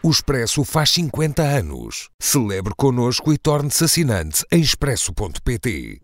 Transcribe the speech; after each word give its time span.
O 0.00 0.10
Expresso 0.10 0.62
faz 0.62 0.90
50 0.90 1.42
anos. 1.42 2.08
Celebre 2.20 2.72
connosco 2.76 3.32
e 3.32 3.36
torne-se 3.36 3.82
assinante 3.82 4.44
em 4.52 4.60
expresso.pt. 4.60 6.00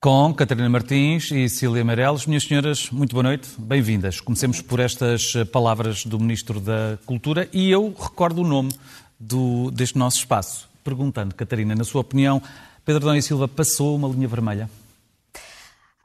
Com 0.00 0.32
Catarina 0.32 0.70
Martins 0.70 1.30
e 1.30 1.46
Cília 1.50 1.84
Meireles. 1.84 2.24
Minhas 2.24 2.44
senhoras, 2.44 2.88
muito 2.90 3.12
boa 3.12 3.22
noite, 3.22 3.50
bem-vindas. 3.58 4.18
Comecemos 4.18 4.62
por 4.62 4.80
estas 4.80 5.34
palavras 5.52 6.06
do 6.06 6.18
Ministro 6.18 6.58
da 6.58 6.98
Cultura 7.04 7.50
e 7.52 7.70
eu 7.70 7.94
recordo 8.00 8.40
o 8.40 8.48
nome 8.48 8.72
do, 9.20 9.70
deste 9.70 9.98
nosso 9.98 10.16
espaço 10.16 10.69
perguntando, 10.82 11.34
Catarina, 11.34 11.74
na 11.74 11.84
sua 11.84 12.00
opinião, 12.00 12.42
Pedro 12.84 13.04
Dão 13.04 13.16
e 13.16 13.22
Silva 13.22 13.46
passou 13.46 13.96
uma 13.96 14.08
linha 14.08 14.28
vermelha? 14.28 14.68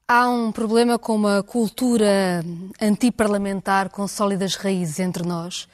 Há 0.07 0.29
um 0.29 0.51
problema 0.51 0.99
com 0.99 1.15
uma 1.15 1.41
cultura 1.41 2.43
antiparlamentar 2.79 3.89
com 3.89 4.07
sólidas 4.07 4.55
raízes 4.55 4.99
entre 4.99 5.23
nós. 5.27 5.67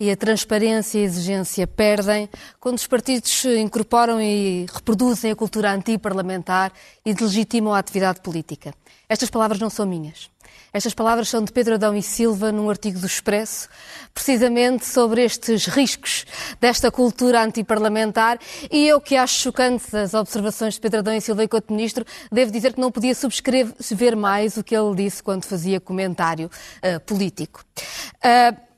E 0.00 0.10
a 0.10 0.16
transparência 0.16 0.98
e 0.98 1.02
a 1.02 1.04
exigência 1.04 1.66
perdem 1.66 2.26
quando 2.58 2.78
os 2.78 2.86
partidos 2.86 3.44
incorporam 3.44 4.18
e 4.18 4.64
reproduzem 4.72 5.30
a 5.30 5.36
cultura 5.36 5.70
antiparlamentar 5.72 6.72
e 7.04 7.12
delegitimam 7.12 7.74
a 7.74 7.78
atividade 7.78 8.22
política. 8.22 8.72
Estas 9.06 9.28
palavras 9.28 9.60
não 9.60 9.68
são 9.68 9.84
minhas. 9.84 10.30
Estas 10.72 10.94
palavras 10.94 11.28
são 11.28 11.44
de 11.44 11.52
Pedro 11.52 11.74
Adão 11.74 11.94
e 11.96 12.02
Silva 12.02 12.52
num 12.52 12.70
artigo 12.70 12.98
do 12.98 13.06
Expresso, 13.06 13.68
precisamente 14.14 14.86
sobre 14.86 15.22
estes 15.22 15.66
riscos 15.66 16.24
desta 16.60 16.90
cultura 16.90 17.42
antiparlamentar. 17.42 18.38
E 18.70 18.86
eu, 18.86 19.00
que 19.00 19.16
acho 19.16 19.34
chocante 19.34 19.94
as 19.96 20.14
observações 20.14 20.74
de 20.74 20.80
Pedro 20.80 21.00
Adão 21.00 21.14
e 21.14 21.20
Silva 21.20 21.44
enquanto 21.44 21.72
ministro, 21.72 22.06
devo 22.30 22.52
dizer 22.52 22.72
que 22.72 22.80
não 22.80 22.90
podia 22.90 23.14
subscrever 23.14 24.16
mais 24.16 24.56
o 24.56 24.64
que 24.64 24.74
ele 24.74 24.94
disse 24.94 25.22
quando 25.22 25.44
fazia 25.44 25.80
comentário 25.80 26.48
uh, 26.48 27.00
político. 27.00 27.64
Uh, 28.24 28.69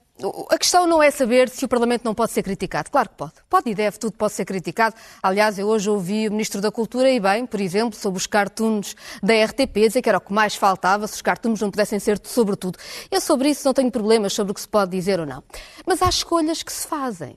a 0.50 0.58
questão 0.58 0.86
não 0.86 1.02
é 1.02 1.10
saber 1.10 1.48
se 1.48 1.64
o 1.64 1.68
Parlamento 1.68 2.04
não 2.04 2.14
pode 2.14 2.32
ser 2.32 2.42
criticado. 2.42 2.90
Claro 2.90 3.08
que 3.08 3.16
pode. 3.16 3.32
Pode 3.48 3.70
e 3.70 3.74
deve, 3.74 3.98
tudo 3.98 4.12
pode 4.12 4.32
ser 4.32 4.44
criticado. 4.44 4.94
Aliás, 5.22 5.58
eu 5.58 5.66
hoje 5.66 5.90
ouvi 5.90 6.28
o 6.28 6.30
Ministro 6.30 6.60
da 6.60 6.70
Cultura 6.70 7.10
e 7.10 7.18
bem, 7.18 7.46
por 7.46 7.60
exemplo, 7.60 7.98
sobre 7.98 8.18
os 8.18 8.26
cartoons 8.26 8.94
da 9.22 9.34
RTP, 9.44 9.88
dizer 9.88 10.02
que 10.02 10.08
era 10.08 10.18
o 10.18 10.20
que 10.20 10.32
mais 10.32 10.54
faltava, 10.54 11.06
se 11.06 11.14
os 11.14 11.22
cartoons 11.22 11.60
não 11.60 11.70
pudessem 11.70 11.98
ser 11.98 12.20
sobre 12.22 12.56
tudo. 12.56 12.78
Eu 13.10 13.20
sobre 13.20 13.48
isso 13.50 13.66
não 13.66 13.74
tenho 13.74 13.90
problemas 13.90 14.32
sobre 14.32 14.52
o 14.52 14.54
que 14.54 14.60
se 14.60 14.68
pode 14.68 14.90
dizer 14.90 15.18
ou 15.18 15.26
não. 15.26 15.42
Mas 15.86 16.02
há 16.02 16.08
escolhas 16.08 16.62
que 16.62 16.72
se 16.72 16.86
fazem. 16.86 17.36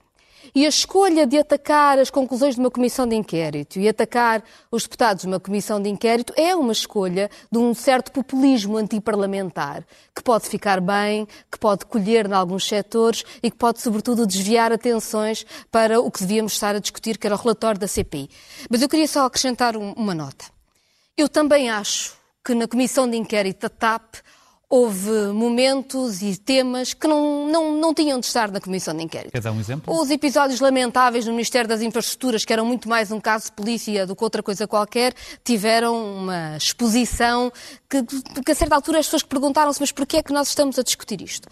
E 0.54 0.66
a 0.66 0.70
escolha 0.70 1.26
de 1.26 1.38
atacar 1.38 1.98
as 1.98 2.10
conclusões 2.10 2.56
de 2.56 2.62
uma 2.62 2.70
comissão 2.70 3.08
de 3.08 3.16
inquérito 3.16 3.80
e 3.80 3.88
atacar 3.88 4.44
os 4.72 4.84
deputados 4.84 5.22
de 5.22 5.28
uma 5.28 5.40
comissão 5.40 5.82
de 5.82 5.90
inquérito 5.90 6.34
é 6.36 6.56
uma 6.56 6.72
escolha 6.72 7.30
de 7.52 7.58
um 7.58 7.74
certo 7.74 8.12
populismo 8.12 8.78
antiparlamentar, 8.78 9.84
que 10.16 10.22
pode 10.22 10.48
ficar 10.48 10.80
bem, 10.80 11.28
que 11.52 11.58
pode 11.58 11.86
colher 11.86 12.28
em 12.28 12.34
alguns 12.34 12.68
setores 12.68 13.24
e 13.42 13.50
que 13.50 13.58
pode, 13.58 13.82
sobretudo, 13.82 14.28
desviar 14.28 14.72
atenções 14.72 15.46
para 15.72 16.00
o 16.00 16.12
que 16.12 16.20
devíamos 16.22 16.54
estar 16.54 16.76
a 16.76 16.80
discutir, 16.80 17.18
que 17.18 17.28
era 17.28 17.36
o 17.36 17.40
relatório 17.40 17.80
da 17.80 17.88
CPI. 17.88 18.30
Mas 18.70 18.82
eu 18.82 18.90
queria 18.90 19.08
só 19.08 19.26
acrescentar 19.26 19.76
uma 19.76 20.14
nota. 20.14 20.46
Eu 21.18 21.30
também 21.30 21.70
acho 21.70 22.14
que 22.44 22.54
na 22.54 22.68
comissão 22.68 23.10
de 23.10 23.18
inquérito 23.18 23.62
da 23.62 23.70
TAP 23.70 24.18
houve 24.76 25.10
momentos 25.34 26.22
e 26.22 26.36
temas 26.36 26.94
que 26.94 27.08
não, 27.08 27.48
não, 27.48 27.78
não 27.78 27.94
tinham 27.94 28.20
de 28.20 28.26
estar 28.26 28.52
na 28.52 28.60
comissão 28.60 28.94
de 28.94 29.04
inquérito. 29.04 29.32
Quer 29.32 29.40
dar 29.40 29.54
um 29.54 29.60
exemplo? 29.60 29.98
Os 29.98 30.10
episódios 30.10 30.60
lamentáveis 30.60 31.26
no 31.26 31.32
Ministério 31.32 31.70
das 31.70 31.82
Infraestruturas, 31.82 32.44
que 32.44 32.52
eram 32.52 32.66
muito 32.66 32.90
mais 32.90 33.10
um 33.10 33.22
caso 33.22 33.46
de 33.46 33.52
polícia 33.54 34.06
do 34.06 34.14
que 34.14 34.24
outra 34.24 34.44
coisa 34.44 34.68
qualquer, 34.68 35.14
tiveram 35.46 35.96
uma 35.96 36.58
exposição 36.58 37.54
que, 37.90 38.04
que 38.44 38.52
a 38.52 38.56
certa 38.56 38.76
altura 38.76 39.00
as 39.00 39.06
pessoas 39.06 39.24
perguntaram-se, 39.24 39.80
mas 39.80 39.94
porquê 39.94 40.18
é 40.18 40.24
que 40.24 40.34
nós 40.34 40.50
estamos 40.50 40.78
a 40.78 40.84
discutir 40.84 41.22
isto? 41.22 41.48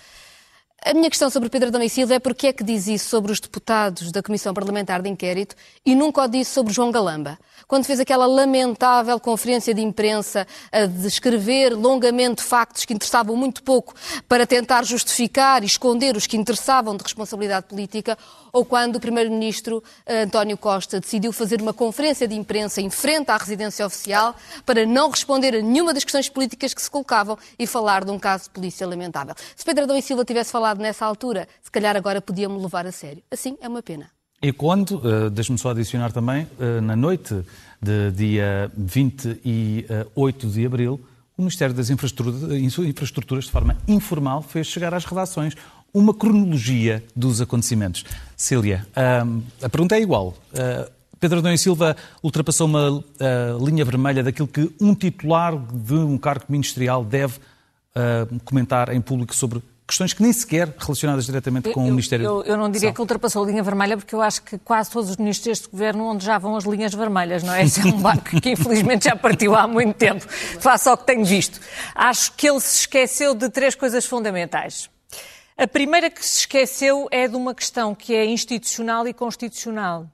A 0.86 0.94
minha 0.94 1.10
questão 1.10 1.30
sobre 1.30 1.48
Pedro 1.48 1.70
Adão 1.70 1.82
e 1.82 1.90
Silva 1.90 2.16
é 2.16 2.20
porque 2.20 2.48
é 2.48 2.52
que 2.52 2.62
diz 2.62 2.88
isso 2.88 3.08
sobre 3.08 3.32
os 3.32 3.40
deputados 3.40 4.12
da 4.12 4.22
Comissão 4.22 4.54
Parlamentar 4.54 5.02
de 5.02 5.08
Inquérito 5.08 5.56
e 5.86 5.96
nunca 5.96 6.24
o 6.24 6.28
disse 6.28 6.52
sobre 6.52 6.74
João 6.74 6.92
Galamba. 6.92 7.40
Quando 7.70 7.86
fez 7.86 8.02
aquela 8.02 8.26
lamentável 8.26 9.18
conferência 9.18 9.74
de 9.74 9.82
imprensa 9.82 10.46
a 10.70 10.86
descrever 10.86 11.70
longamente 11.70 12.44
factos 12.44 12.84
que 12.84 12.94
interessavam 12.94 13.34
muito 13.38 13.64
pouco 13.64 13.94
para 14.28 14.46
tentar 14.46 14.84
justificar 14.84 15.64
e 15.64 15.68
esconder 15.68 16.18
os 16.18 16.28
que 16.28 16.36
interessavam 16.36 16.98
de 16.98 17.04
responsabilidade 17.04 17.68
política, 17.68 18.18
ou 18.52 18.66
quando 18.66 18.98
o 18.98 19.00
Primeiro-Ministro 19.00 19.82
eh, 20.06 20.24
António 20.24 20.58
Costa 20.58 21.00
decidiu 21.00 21.32
fazer 21.32 21.62
uma 21.62 21.74
conferência 21.74 22.28
de 22.28 22.36
imprensa 22.36 22.82
em 22.82 22.90
frente 22.90 23.32
à 23.32 23.38
residência 23.38 23.86
oficial 23.86 24.36
para 24.66 24.86
não 24.86 25.10
responder 25.10 25.56
a 25.56 25.62
nenhuma 25.62 25.94
das 25.94 26.04
questões 26.04 26.28
políticas 26.28 26.74
que 26.74 26.82
se 26.82 26.92
colocavam 26.92 27.38
e 27.58 27.66
falar 27.66 28.04
de 28.04 28.12
um 28.12 28.20
caso 28.20 28.44
de 28.44 28.50
polícia 28.50 28.86
lamentável. 28.86 29.34
Se 29.56 29.64
Pedro 29.64 29.86
Adão 29.86 29.98
e 29.98 30.02
Silva 30.02 30.26
tivesse 30.26 30.52
falado 30.52 30.73
nessa 30.82 31.06
altura, 31.06 31.48
se 31.62 31.72
calhar 31.72 31.96
agora 31.96 32.22
podiam-me 32.22 32.62
levar 32.62 32.86
a 32.86 32.92
sério. 32.92 33.24
Assim, 33.32 33.58
é 33.62 33.68
uma 33.68 33.82
pena. 33.82 34.10
E 34.44 34.52
quando, 34.52 34.98
uh, 34.98 35.30
deixe-me 35.30 35.58
só 35.58 35.70
adicionar 35.70 36.12
também, 36.12 36.46
uh, 36.60 36.82
na 36.82 36.98
noite 36.98 37.34
de 37.82 38.12
dia 38.12 38.70
28 38.76 40.48
de 40.48 40.66
abril, 40.66 41.00
o 41.38 41.42
Ministério 41.42 41.74
das 41.74 41.90
Infraestruturas, 41.90 43.46
de 43.46 43.52
forma 43.52 43.78
informal, 43.88 44.42
fez 44.42 44.68
chegar 44.68 44.94
às 44.94 45.06
redações 45.06 45.56
uma 45.94 46.14
cronologia 46.14 47.02
dos 47.16 47.40
acontecimentos. 47.40 48.04
Cília, 48.36 48.86
uh, 48.90 49.42
a 49.62 49.70
pergunta 49.70 49.96
é 49.96 50.02
igual. 50.02 50.36
Pedro 51.22 51.40
Adão 51.40 51.54
e 51.54 51.58
Silva 51.58 51.96
ultrapassou 52.22 52.68
uma 52.68 53.02
linha 53.66 53.86
vermelha 53.86 54.22
daquilo 54.22 54.48
que 54.48 54.70
um 54.82 54.94
titular 54.94 55.58
de 55.58 55.94
um 55.94 56.18
cargo 56.18 56.44
ministerial 56.50 57.06
deve 57.06 57.40
comentar 58.44 58.94
em 58.94 59.00
público 59.00 59.34
sobre 59.34 59.62
questões 59.94 60.14
que 60.14 60.24
nem 60.24 60.34
sequer 60.34 60.74
relacionadas 60.78 61.26
diretamente 61.26 61.72
com 61.72 61.82
eu, 61.82 61.88
o 61.88 61.90
Ministério 61.92 62.26
eu, 62.26 62.44
eu 62.44 62.58
não 62.58 62.70
diria 62.70 62.92
que 62.92 63.00
ultrapassou 63.00 63.44
a 63.44 63.48
linha 63.48 63.62
vermelha, 63.62 63.96
porque 63.96 64.16
eu 64.16 64.22
acho 64.22 64.42
que 64.42 64.58
quase 64.58 64.90
todos 64.90 65.12
os 65.12 65.18
ministros 65.18 65.60
deste 65.60 65.70
governo 65.70 66.06
onde 66.06 66.26
já 66.26 66.38
vão 66.38 66.56
as 66.56 66.64
linhas 66.64 66.94
vermelhas, 66.94 67.44
não 67.44 67.54
é? 67.54 67.64
Esse 67.64 67.82
é 67.82 67.86
um 67.86 68.02
barco 68.02 68.42
que 68.42 68.52
infelizmente 68.52 69.06
já 69.06 69.16
partiu 69.16 69.56
há 69.56 69.68
muito 69.68 69.96
tempo, 69.96 70.26
face 70.28 70.90
ao 70.90 70.98
que 70.98 71.06
tenho 71.06 71.24
visto. 71.24 71.60
Acho 71.94 72.32
que 72.34 72.50
ele 72.50 72.60
se 72.60 72.80
esqueceu 72.82 73.36
de 73.36 73.50
três 73.50 73.76
coisas 73.76 74.06
fundamentais. 74.06 74.90
A 75.56 75.68
primeira 75.68 76.10
que 76.10 76.26
se 76.26 76.40
esqueceu 76.40 77.08
é 77.12 77.28
de 77.28 77.36
uma 77.36 77.54
questão 77.54 77.94
que 77.94 78.16
é 78.16 78.26
institucional 78.26 79.08
e 79.08 79.14
constitucional. 79.14 80.10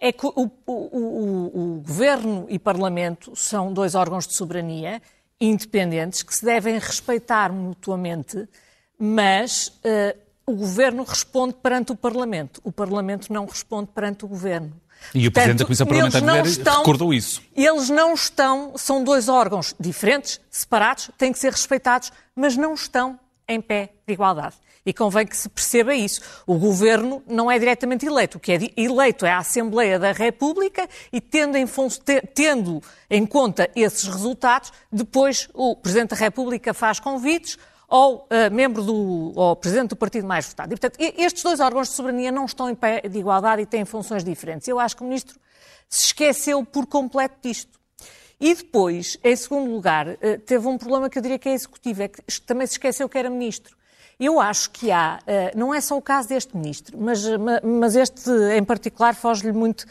É 0.00 0.10
que 0.10 0.24
o, 0.24 0.32
o, 0.34 0.50
o, 0.66 1.76
o 1.76 1.82
Governo 1.86 2.46
e 2.48 2.58
Parlamento 2.58 3.36
são 3.36 3.72
dois 3.72 3.94
órgãos 3.94 4.26
de 4.26 4.34
soberania 4.34 5.02
independentes 5.40 6.22
que 6.22 6.34
se 6.34 6.44
devem 6.44 6.78
respeitar 6.78 7.52
mutuamente 7.52 8.48
mas 8.98 9.68
uh, 9.68 10.18
o 10.46 10.54
Governo 10.54 11.04
responde 11.04 11.54
perante 11.54 11.92
o 11.92 11.96
Parlamento. 11.96 12.60
O 12.64 12.72
Parlamento 12.72 13.32
não 13.32 13.46
responde 13.46 13.90
perante 13.94 14.24
o 14.24 14.28
Governo. 14.28 14.72
E 15.14 15.22
Portanto, 15.22 15.28
o 15.28 15.32
Presidente 15.32 15.58
da 15.58 15.64
Comissão 15.64 15.86
Parlamentar 15.86 16.46
estão, 16.46 16.78
recordou 16.78 17.14
isso. 17.14 17.42
Eles 17.54 17.88
não 17.88 18.14
estão, 18.14 18.72
são 18.76 19.04
dois 19.04 19.28
órgãos 19.28 19.74
diferentes, 19.78 20.40
separados, 20.50 21.10
têm 21.16 21.32
que 21.32 21.38
ser 21.38 21.52
respeitados, 21.52 22.10
mas 22.34 22.56
não 22.56 22.74
estão 22.74 23.18
em 23.46 23.60
pé 23.60 23.90
de 24.06 24.14
igualdade. 24.14 24.56
E 24.84 24.92
convém 24.92 25.26
que 25.26 25.36
se 25.36 25.48
perceba 25.50 25.94
isso. 25.94 26.22
O 26.46 26.54
governo 26.54 27.22
não 27.26 27.50
é 27.50 27.58
diretamente 27.58 28.06
eleito. 28.06 28.38
O 28.38 28.40
que 28.40 28.52
é 28.52 28.58
eleito 28.74 29.26
é 29.26 29.30
a 29.30 29.38
Assembleia 29.38 29.98
da 29.98 30.12
República 30.12 30.88
e, 31.12 31.20
tendo 31.20 31.56
em, 31.56 31.66
tendo 32.34 32.82
em 33.10 33.26
conta 33.26 33.68
esses 33.76 34.04
resultados, 34.04 34.72
depois 34.90 35.48
o 35.52 35.76
Presidente 35.76 36.10
da 36.10 36.16
República 36.16 36.72
faz 36.72 36.98
convites 36.98 37.58
ou 37.88 38.26
uh, 38.26 38.54
membro 38.54 38.82
do, 38.82 39.32
ou 39.34 39.56
presidente 39.56 39.90
do 39.90 39.96
partido 39.96 40.26
mais 40.26 40.46
votado. 40.46 40.74
E, 40.74 40.76
portanto, 40.76 40.96
estes 41.00 41.42
dois 41.42 41.58
órgãos 41.58 41.88
de 41.88 41.94
soberania 41.94 42.30
não 42.30 42.44
estão 42.44 42.68
em 42.68 42.74
pé 42.74 43.00
de 43.00 43.18
igualdade 43.18 43.62
e 43.62 43.66
têm 43.66 43.84
funções 43.86 44.22
diferentes. 44.22 44.68
Eu 44.68 44.78
acho 44.78 44.94
que 44.94 45.02
o 45.02 45.06
ministro 45.06 45.40
se 45.88 46.06
esqueceu 46.06 46.62
por 46.64 46.86
completo 46.86 47.36
disto. 47.42 47.78
E 48.38 48.54
depois, 48.54 49.18
em 49.24 49.34
segundo 49.34 49.72
lugar, 49.72 50.06
uh, 50.06 50.38
teve 50.44 50.68
um 50.68 50.76
problema 50.76 51.08
que 51.08 51.18
eu 51.18 51.22
diria 51.22 51.38
que 51.38 51.48
é 51.48 51.54
executivo, 51.54 52.02
é 52.02 52.08
que 52.08 52.22
também 52.42 52.66
se 52.66 52.74
esqueceu 52.74 53.08
que 53.08 53.16
era 53.16 53.30
ministro. 53.30 53.74
Eu 54.20 54.38
acho 54.38 54.70
que 54.70 54.90
há, 54.90 55.18
uh, 55.22 55.58
não 55.58 55.72
é 55.72 55.80
só 55.80 55.96
o 55.96 56.02
caso 56.02 56.28
deste 56.28 56.54
ministro, 56.54 56.98
mas, 57.00 57.24
mas 57.64 57.96
este 57.96 58.30
em 58.54 58.64
particular 58.64 59.14
foge-lhe 59.14 59.52
muito, 59.52 59.86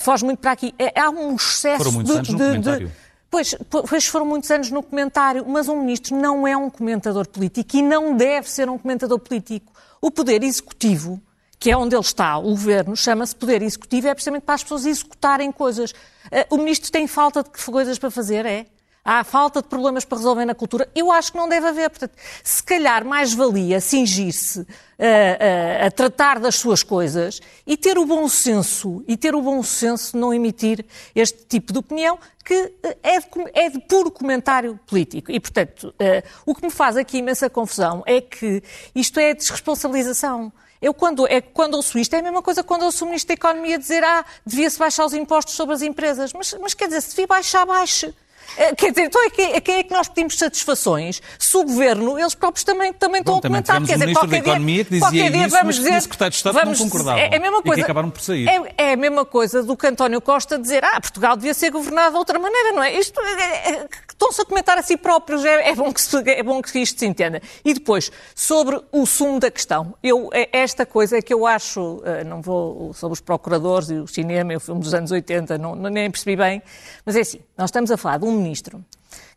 foge 0.00 0.24
muito 0.24 0.40
para 0.40 0.52
aqui. 0.52 0.74
É, 0.78 0.98
há 0.98 1.10
um 1.10 1.36
excesso 1.36 1.84
Foram 1.84 1.92
muitos 1.92 2.34
de, 2.34 2.42
anos 2.42 2.66
no 2.66 2.78
de, 2.78 2.84
de 2.86 2.92
Pois, 3.30 3.54
pois 3.88 4.06
foram 4.06 4.26
muitos 4.26 4.50
anos 4.50 4.70
no 4.72 4.82
comentário, 4.82 5.46
mas 5.46 5.68
um 5.68 5.80
ministro 5.80 6.16
não 6.16 6.46
é 6.46 6.56
um 6.56 6.68
comentador 6.68 7.28
político 7.28 7.76
e 7.76 7.82
não 7.82 8.16
deve 8.16 8.50
ser 8.50 8.68
um 8.68 8.76
comentador 8.76 9.20
político. 9.20 9.72
O 10.00 10.10
poder 10.10 10.42
executivo, 10.42 11.20
que 11.56 11.70
é 11.70 11.76
onde 11.76 11.94
ele 11.94 12.02
está, 12.02 12.38
o 12.38 12.50
governo, 12.50 12.96
chama-se 12.96 13.36
poder 13.36 13.62
executivo, 13.62 14.08
é 14.08 14.14
precisamente 14.14 14.42
para 14.42 14.56
as 14.56 14.64
pessoas 14.64 14.84
executarem 14.84 15.52
coisas. 15.52 15.94
Eh, 16.30 16.46
o 16.50 16.56
ministro 16.56 16.90
tem 16.90 17.06
falta 17.06 17.44
de 17.44 17.50
coisas 17.50 17.98
para 17.98 18.10
fazer, 18.10 18.44
é? 18.44 18.66
Há 19.02 19.24
falta 19.24 19.62
de 19.62 19.68
problemas 19.68 20.04
para 20.04 20.18
resolver 20.18 20.44
na 20.44 20.54
cultura? 20.54 20.88
Eu 20.94 21.10
acho 21.10 21.32
que 21.32 21.38
não 21.38 21.48
deve 21.48 21.66
haver. 21.66 21.88
Portanto, 21.88 22.12
se 22.44 22.62
calhar 22.62 23.04
mais 23.04 23.32
valia 23.32 23.80
cingir-se 23.80 24.66
a, 24.98 25.84
a, 25.84 25.86
a, 25.86 25.90
tratar 25.90 26.38
das 26.38 26.56
suas 26.56 26.82
coisas 26.82 27.40
e 27.66 27.78
ter 27.78 27.96
o 27.96 28.04
bom 28.04 28.28
senso, 28.28 29.02
e 29.08 29.16
ter 29.16 29.34
o 29.34 29.40
bom 29.40 29.62
senso 29.62 30.12
de 30.12 30.18
não 30.18 30.34
emitir 30.34 30.84
este 31.14 31.46
tipo 31.46 31.72
de 31.72 31.78
opinião 31.78 32.18
que 32.44 32.74
eh, 32.82 32.96
é 33.02 33.20
de, 33.20 33.26
é 33.54 33.70
de 33.70 33.80
puro 33.80 34.10
comentário 34.10 34.78
político. 34.86 35.32
E, 35.32 35.40
portanto, 35.40 35.94
uh, 35.94 36.28
o 36.44 36.54
que 36.54 36.64
me 36.64 36.70
faz 36.70 36.96
aqui 36.96 37.18
imensa 37.18 37.48
confusão 37.48 38.02
é 38.06 38.20
que 38.20 38.62
isto 38.94 39.18
é 39.18 39.32
desresponsabilização. 39.32 40.52
Eu, 40.80 40.92
quando, 40.92 41.26
é, 41.26 41.40
quando 41.40 41.74
ouço 41.74 41.98
isto, 41.98 42.14
é 42.14 42.18
a 42.18 42.22
mesma 42.22 42.42
coisa 42.42 42.62
quando 42.62 42.82
ouço 42.82 43.04
o 43.04 43.08
Ministro 43.08 43.28
da 43.28 43.34
Economia 43.34 43.78
dizer 43.78 44.02
ah, 44.02 44.24
devia-se 44.44 44.78
baixar 44.78 45.04
os 45.04 45.14
impostos 45.14 45.54
sobre 45.54 45.74
as 45.74 45.82
empresas. 45.82 46.32
Mas, 46.32 46.54
mas 46.60 46.74
quer 46.74 46.86
dizer, 46.86 47.00
se 47.02 47.10
devia 47.10 47.26
baixar, 47.26 47.64
baixe. 47.64 48.14
Eh, 48.56 48.74
quer 48.74 48.90
dizer, 48.90 49.06
então 49.06 49.26
a 49.26 49.30
quem, 49.30 49.54
a 49.54 49.60
quem 49.60 49.74
é 49.76 49.82
que 49.82 49.92
nós 49.92 50.08
pedimos 50.08 50.36
satisfações? 50.36 51.22
Se 51.38 51.56
o 51.56 51.64
Governo, 51.64 52.18
eles 52.18 52.34
próprios 52.34 52.64
também, 52.64 52.92
também 52.92 53.22
Bom, 53.22 53.36
estão 53.36 53.38
a 53.38 53.42
comentar. 53.42 53.82
Quer 53.84 53.98
dizer, 53.98 54.12
qualquer 54.12 54.42
dia, 54.42 54.52
Economia 54.52 54.84
que 54.84 54.90
dizia 54.90 55.30
dia 55.30 55.46
isso, 55.46 55.56
vamos 55.56 55.76
dizer, 55.76 55.96
o 55.96 56.00
secretário 56.00 56.30
de 56.30 56.36
Estado 56.36 56.54
vamos, 56.54 56.80
não 56.80 56.86
concordava. 56.86 57.20
É, 57.20 57.30
é 57.32 57.36
a 57.36 57.40
mesma 57.40 57.62
coisa, 57.62 57.80
e 57.80 57.82
acabaram 57.82 58.10
por 58.10 58.20
sair. 58.20 58.48
É, 58.48 58.74
é, 58.76 58.92
a 58.92 58.96
mesma 58.96 59.24
coisa 59.24 59.62
do 59.62 59.76
que 59.76 59.86
António 59.86 60.20
Costa 60.20 60.58
dizer 60.58 60.84
ah, 60.84 61.00
Portugal 61.00 61.36
devia 61.36 61.54
ser 61.54 61.70
governado 61.70 62.12
de 62.12 62.18
outra 62.18 62.38
maneira, 62.38 62.72
não 62.72 62.82
é? 62.82 62.98
Isto 62.98 63.20
é, 63.20 63.70
é, 63.70 63.88
estão-se 64.20 64.42
a 64.42 64.44
comentar 64.44 64.76
a 64.76 64.82
si 64.82 64.98
próprios, 64.98 65.42
é, 65.46 65.70
é, 65.70 65.74
bom 65.74 65.90
que 65.90 66.02
se, 66.02 66.16
é 66.30 66.42
bom 66.42 66.60
que 66.60 66.78
isto 66.78 67.00
se 67.00 67.06
entenda. 67.06 67.40
E 67.64 67.72
depois, 67.72 68.12
sobre 68.34 68.78
o 68.92 69.06
sumo 69.06 69.40
da 69.40 69.50
questão, 69.50 69.94
eu, 70.02 70.28
é, 70.32 70.50
esta 70.52 70.84
coisa 70.84 71.16
é 71.16 71.22
que 71.22 71.32
eu 71.32 71.46
acho, 71.46 72.02
eh, 72.04 72.22
não 72.22 72.42
vou 72.42 72.92
sobre 72.92 73.14
os 73.14 73.20
procuradores 73.20 73.88
e 73.88 73.94
o 73.94 74.06
cinema, 74.06 74.54
o 74.54 74.60
filme 74.60 74.82
dos 74.82 74.92
anos 74.92 75.10
80, 75.10 75.56
não, 75.56 75.74
nem 75.74 76.10
percebi 76.10 76.36
bem, 76.36 76.62
mas 77.04 77.16
é 77.16 77.20
assim, 77.20 77.40
nós 77.56 77.70
estamos 77.70 77.90
a 77.90 77.96
falar 77.96 78.18
de 78.18 78.26
um 78.26 78.32
ministro 78.32 78.84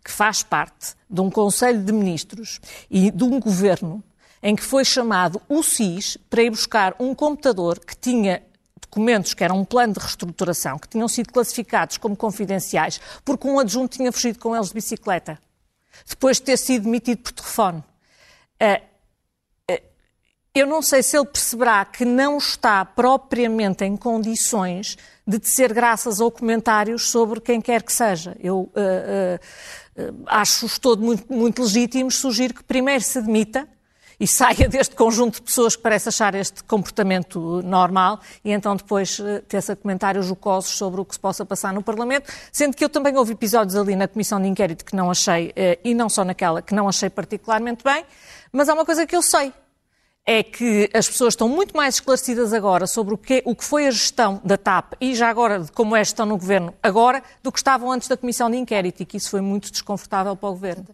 que 0.04 0.12
faz 0.12 0.44
parte 0.44 0.96
de 1.10 1.22
um 1.22 1.32
Conselho 1.32 1.82
de 1.82 1.94
Ministros 1.94 2.60
e 2.92 3.10
de 3.10 3.24
um 3.24 3.40
governo 3.40 4.04
em 4.42 4.54
que 4.54 4.64
foi 4.64 4.84
chamado 4.84 5.42
o 5.48 5.64
SIS 5.64 6.18
para 6.30 6.44
ir 6.44 6.50
buscar 6.50 6.94
um 7.00 7.16
computador 7.16 7.80
que 7.80 7.96
tinha 7.96 8.44
documentos 8.94 9.34
que 9.34 9.44
eram 9.44 9.60
um 9.60 9.66
plano 9.66 9.94
de 9.94 10.00
reestruturação, 10.00 10.78
que 10.78 10.88
tinham 10.88 11.08
sido 11.08 11.34
classificados 11.34 11.98
como 11.98 12.16
confidenciais, 12.16 13.02
porque 13.26 13.48
um 13.48 13.60
adjunto 13.60 13.98
tinha 13.98 14.12
fugido 14.12 14.38
com 14.38 14.56
eles 14.56 14.68
de 14.68 14.76
bicicleta, 14.76 15.40
depois 16.08 16.38
de 16.38 16.44
ter 16.44 16.58
sido 16.58 16.84
demitido 16.84 17.24
por 17.24 17.32
telefone. 17.32 17.84
Uh, 18.62 18.94
eu 20.54 20.68
não 20.68 20.84
sei 20.84 21.02
se 21.02 21.18
ele 21.18 21.26
perceberá 21.26 21.84
que 21.84 22.06
não 22.06 22.38
está 22.38 22.86
propriamente 22.86 23.84
em 23.84 23.98
condições 23.98 24.96
de 25.26 25.40
tecer 25.40 25.74
graças 25.74 26.20
ou 26.20 26.30
comentários 26.30 27.10
sobre 27.10 27.42
quem 27.42 27.60
quer 27.60 27.82
que 27.82 27.92
seja. 27.92 28.38
Eu 28.40 28.72
uh, 28.76 29.40
uh, 30.00 30.24
acho-os 30.28 30.78
todo 30.78 31.02
muito, 31.02 31.34
muito 31.34 31.64
legítimos, 31.64 32.18
sugiro 32.18 32.54
que 32.54 32.64
primeiro 32.64 33.04
se 33.04 33.20
demita 33.20 33.68
e 34.20 34.28
saia 34.28 34.68
deste 34.68 34.96
conjunto 34.96 35.36
de 35.36 35.42
pessoas 35.42 35.76
que 35.76 35.82
parece 35.82 36.10
achar 36.10 36.36
este 36.36 36.64
comportamento 36.64 37.62
normal 37.64 38.20
e 38.44 38.52
então 38.52 38.76
depois 38.76 39.20
teça 39.48 39.76
comentários 39.76 40.26
jocosos 40.26 40.72
sobre 40.72 41.02
o 41.02 41.06
que 41.06 41.14
se 41.14 41.20
possa 41.20 41.46
passar 41.46 41.74
no 41.74 41.84
Parlamento, 41.84 42.32
sendo 42.52 42.76
que 42.76 42.84
eu 42.84 42.90
também 42.90 43.16
houve 43.18 43.34
episódios 43.34 43.76
ali 43.76 43.96
na 43.96 44.08
comissão 44.08 44.42
de 44.42 44.48
inquérito 44.48 44.86
que 44.86 44.96
não 44.96 45.10
achei, 45.10 45.54
e 45.84 45.94
não 45.94 46.10
só 46.10 46.24
naquela, 46.24 46.62
que 46.62 46.74
não 46.74 46.88
achei 46.88 47.10
particularmente 47.10 47.84
bem, 47.84 48.06
mas 48.52 48.70
há 48.70 48.74
uma 48.74 48.86
coisa 48.86 49.06
que 49.06 49.16
eu 49.16 49.22
sei, 49.22 49.52
é 50.26 50.42
que 50.42 50.90
as 50.94 51.08
pessoas 51.08 51.34
estão 51.34 51.50
muito 51.50 51.76
mais 51.76 51.96
esclarecidas 51.96 52.54
agora 52.54 52.88
sobre 52.88 53.14
o 53.14 53.18
que, 53.18 53.42
o 53.46 53.56
que 53.56 53.64
foi 53.64 53.88
a 53.88 53.92
gestão 53.92 54.40
da 54.44 54.58
TAP 54.58 54.94
e 55.02 55.14
já 55.14 55.30
agora 55.30 55.60
de 55.60 55.72
como 55.72 55.96
é 55.96 56.00
a 56.00 56.04
gestão 56.04 56.26
no 56.26 56.38
Governo 56.38 56.74
agora 56.82 57.22
do 57.42 57.52
que 57.52 57.60
estavam 57.60 57.92
antes 57.92 58.08
da 58.08 58.16
Comissão 58.16 58.50
de 58.50 58.58
Inquérito 58.58 59.04
e 59.04 59.06
que 59.06 59.18
isso 59.18 59.30
foi 59.30 59.42
muito 59.42 59.72
desconfortável 59.72 60.36
para 60.36 60.50
o 60.50 60.54
Governo. 60.54 60.88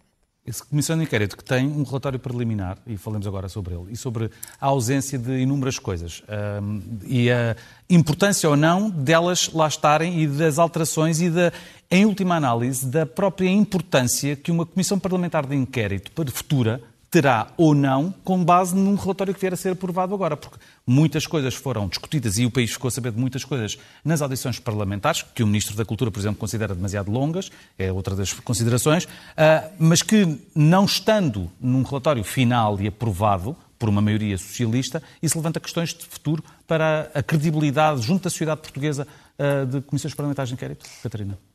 Essa 0.50 0.64
Comissão 0.64 0.98
de 0.98 1.04
Inquérito 1.04 1.36
que 1.36 1.44
tem 1.44 1.64
um 1.64 1.84
relatório 1.84 2.18
preliminar, 2.18 2.76
e 2.84 2.96
falamos 2.96 3.24
agora 3.24 3.48
sobre 3.48 3.72
ele, 3.72 3.92
e 3.92 3.96
sobre 3.96 4.28
a 4.60 4.66
ausência 4.66 5.16
de 5.16 5.38
inúmeras 5.38 5.78
coisas, 5.78 6.24
um, 6.60 6.82
e 7.06 7.30
a 7.30 7.54
importância 7.88 8.50
ou 8.50 8.56
não 8.56 8.90
delas 8.90 9.48
lá 9.52 9.68
estarem 9.68 10.20
e 10.20 10.26
das 10.26 10.58
alterações 10.58 11.20
e, 11.20 11.30
da, 11.30 11.52
em 11.88 12.04
última 12.04 12.34
análise, 12.34 12.84
da 12.84 13.06
própria 13.06 13.48
importância 13.48 14.34
que 14.34 14.50
uma 14.50 14.66
Comissão 14.66 14.98
Parlamentar 14.98 15.46
de 15.46 15.54
Inquérito 15.54 16.10
para 16.10 16.28
futura 16.32 16.82
terá 17.10 17.48
ou 17.56 17.74
não 17.74 18.14
com 18.22 18.42
base 18.44 18.74
num 18.74 18.94
relatório 18.94 19.34
que 19.34 19.40
vier 19.40 19.52
a 19.52 19.56
ser 19.56 19.72
aprovado 19.72 20.14
agora, 20.14 20.36
porque 20.36 20.58
muitas 20.86 21.26
coisas 21.26 21.54
foram 21.54 21.88
discutidas 21.88 22.38
e 22.38 22.46
o 22.46 22.50
país 22.50 22.70
ficou 22.70 22.88
a 22.88 22.90
saber 22.90 23.10
de 23.10 23.18
muitas 23.18 23.44
coisas 23.44 23.76
nas 24.04 24.22
audições 24.22 24.60
parlamentares, 24.60 25.24
que 25.34 25.42
o 25.42 25.46
Ministro 25.46 25.76
da 25.76 25.84
Cultura, 25.84 26.10
por 26.10 26.20
exemplo, 26.20 26.38
considera 26.38 26.74
demasiado 26.74 27.10
longas, 27.10 27.50
é 27.76 27.90
outra 27.90 28.14
das 28.14 28.32
considerações, 28.32 29.08
ah, 29.36 29.68
mas 29.78 30.02
que 30.02 30.38
não 30.54 30.84
estando 30.84 31.50
num 31.60 31.82
relatório 31.82 32.22
final 32.22 32.80
e 32.80 32.86
aprovado 32.86 33.56
por 33.76 33.88
uma 33.88 34.00
maioria 34.00 34.36
socialista, 34.38 35.02
isso 35.22 35.36
levanta 35.36 35.58
questões 35.58 35.94
de 35.94 36.04
futuro 36.04 36.44
para 36.66 37.10
a 37.12 37.22
credibilidade 37.22 38.02
junto 38.02 38.24
da 38.24 38.30
sociedade 38.30 38.60
portuguesa 38.60 39.08
ah, 39.36 39.64
de 39.64 39.80
comissões 39.80 40.14
parlamentares 40.14 40.48
de 40.48 40.54
inquérito. 40.54 40.88
Catarina. 41.02 41.49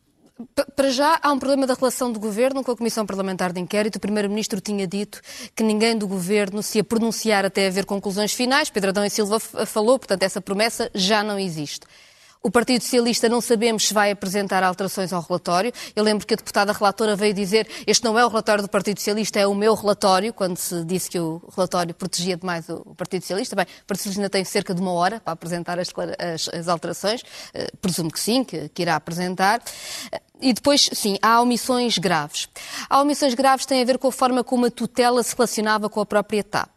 Para 0.75 0.89
já, 0.89 1.17
há 1.23 1.31
um 1.31 1.39
problema 1.39 1.65
da 1.65 1.73
relação 1.73 2.11
do 2.11 2.19
Governo 2.19 2.61
com 2.61 2.71
a 2.71 2.75
Comissão 2.75 3.05
Parlamentar 3.05 3.53
de 3.53 3.61
Inquérito. 3.61 3.95
O 3.95 3.99
Primeiro-Ministro 4.01 4.59
tinha 4.59 4.85
dito 4.85 5.21
que 5.55 5.63
ninguém 5.63 5.97
do 5.97 6.07
Governo 6.07 6.61
se 6.61 6.79
ia 6.79 6.83
pronunciar 6.83 7.45
até 7.45 7.67
haver 7.67 7.85
conclusões 7.85 8.33
finais. 8.33 8.69
Pedro 8.69 8.89
Adão 8.89 9.05
e 9.05 9.09
Silva 9.09 9.39
falou, 9.39 9.97
portanto, 9.97 10.23
essa 10.23 10.41
promessa 10.41 10.91
já 10.93 11.23
não 11.23 11.39
existe. 11.39 11.87
O 12.45 12.51
Partido 12.51 12.83
Socialista 12.83 13.27
não 13.27 13.41
sabemos 13.41 13.87
se 13.87 13.93
vai 13.93 14.11
apresentar 14.11 14.61
alterações 14.61 15.11
ao 15.11 15.19
relatório. 15.19 15.71
Eu 15.95 16.03
lembro 16.03 16.27
que 16.27 16.35
a 16.35 16.37
deputada 16.37 16.71
relatora 16.71 17.15
veio 17.15 17.33
dizer 17.33 17.67
este 17.87 18.03
não 18.03 18.19
é 18.19 18.23
o 18.23 18.27
relatório 18.27 18.61
do 18.61 18.69
Partido 18.69 18.99
Socialista, 18.99 19.39
é 19.39 19.47
o 19.47 19.55
meu 19.55 19.73
relatório, 19.73 20.31
quando 20.31 20.55
se 20.55 20.85
disse 20.85 21.09
que 21.09 21.19
o 21.19 21.41
relatório 21.55 21.91
protegia 21.95 22.37
demais 22.37 22.69
o 22.69 22.93
Partido 22.93 23.23
Socialista. 23.23 23.55
Bem, 23.55 23.65
o 23.65 23.85
Partido 23.87 23.97
Socialista 23.97 24.21
ainda 24.21 24.29
tem 24.29 24.43
cerca 24.43 24.75
de 24.75 24.81
uma 24.81 24.91
hora 24.91 25.19
para 25.19 25.33
apresentar 25.33 25.79
as, 25.79 25.91
as, 26.19 26.47
as 26.49 26.67
alterações. 26.67 27.21
Uh, 27.21 27.77
presumo 27.77 28.11
que 28.11 28.19
sim, 28.19 28.43
que, 28.43 28.69
que 28.69 28.83
irá 28.83 28.95
apresentar. 28.95 29.59
E 30.45 30.53
depois, 30.53 30.87
sim, 30.93 31.17
há 31.23 31.41
omissões 31.41 31.97
graves. 31.97 32.47
Há 32.87 33.01
omissões 33.01 33.33
graves 33.33 33.65
têm 33.65 33.81
a 33.81 33.85
ver 33.85 33.97
com 33.97 34.09
a 34.09 34.11
forma 34.11 34.43
como 34.43 34.67
a 34.67 34.69
tutela 34.69 35.23
se 35.23 35.35
relacionava 35.35 35.89
com 35.89 35.99
a 35.99 36.05
própria 36.05 36.43
TAP. 36.43 36.69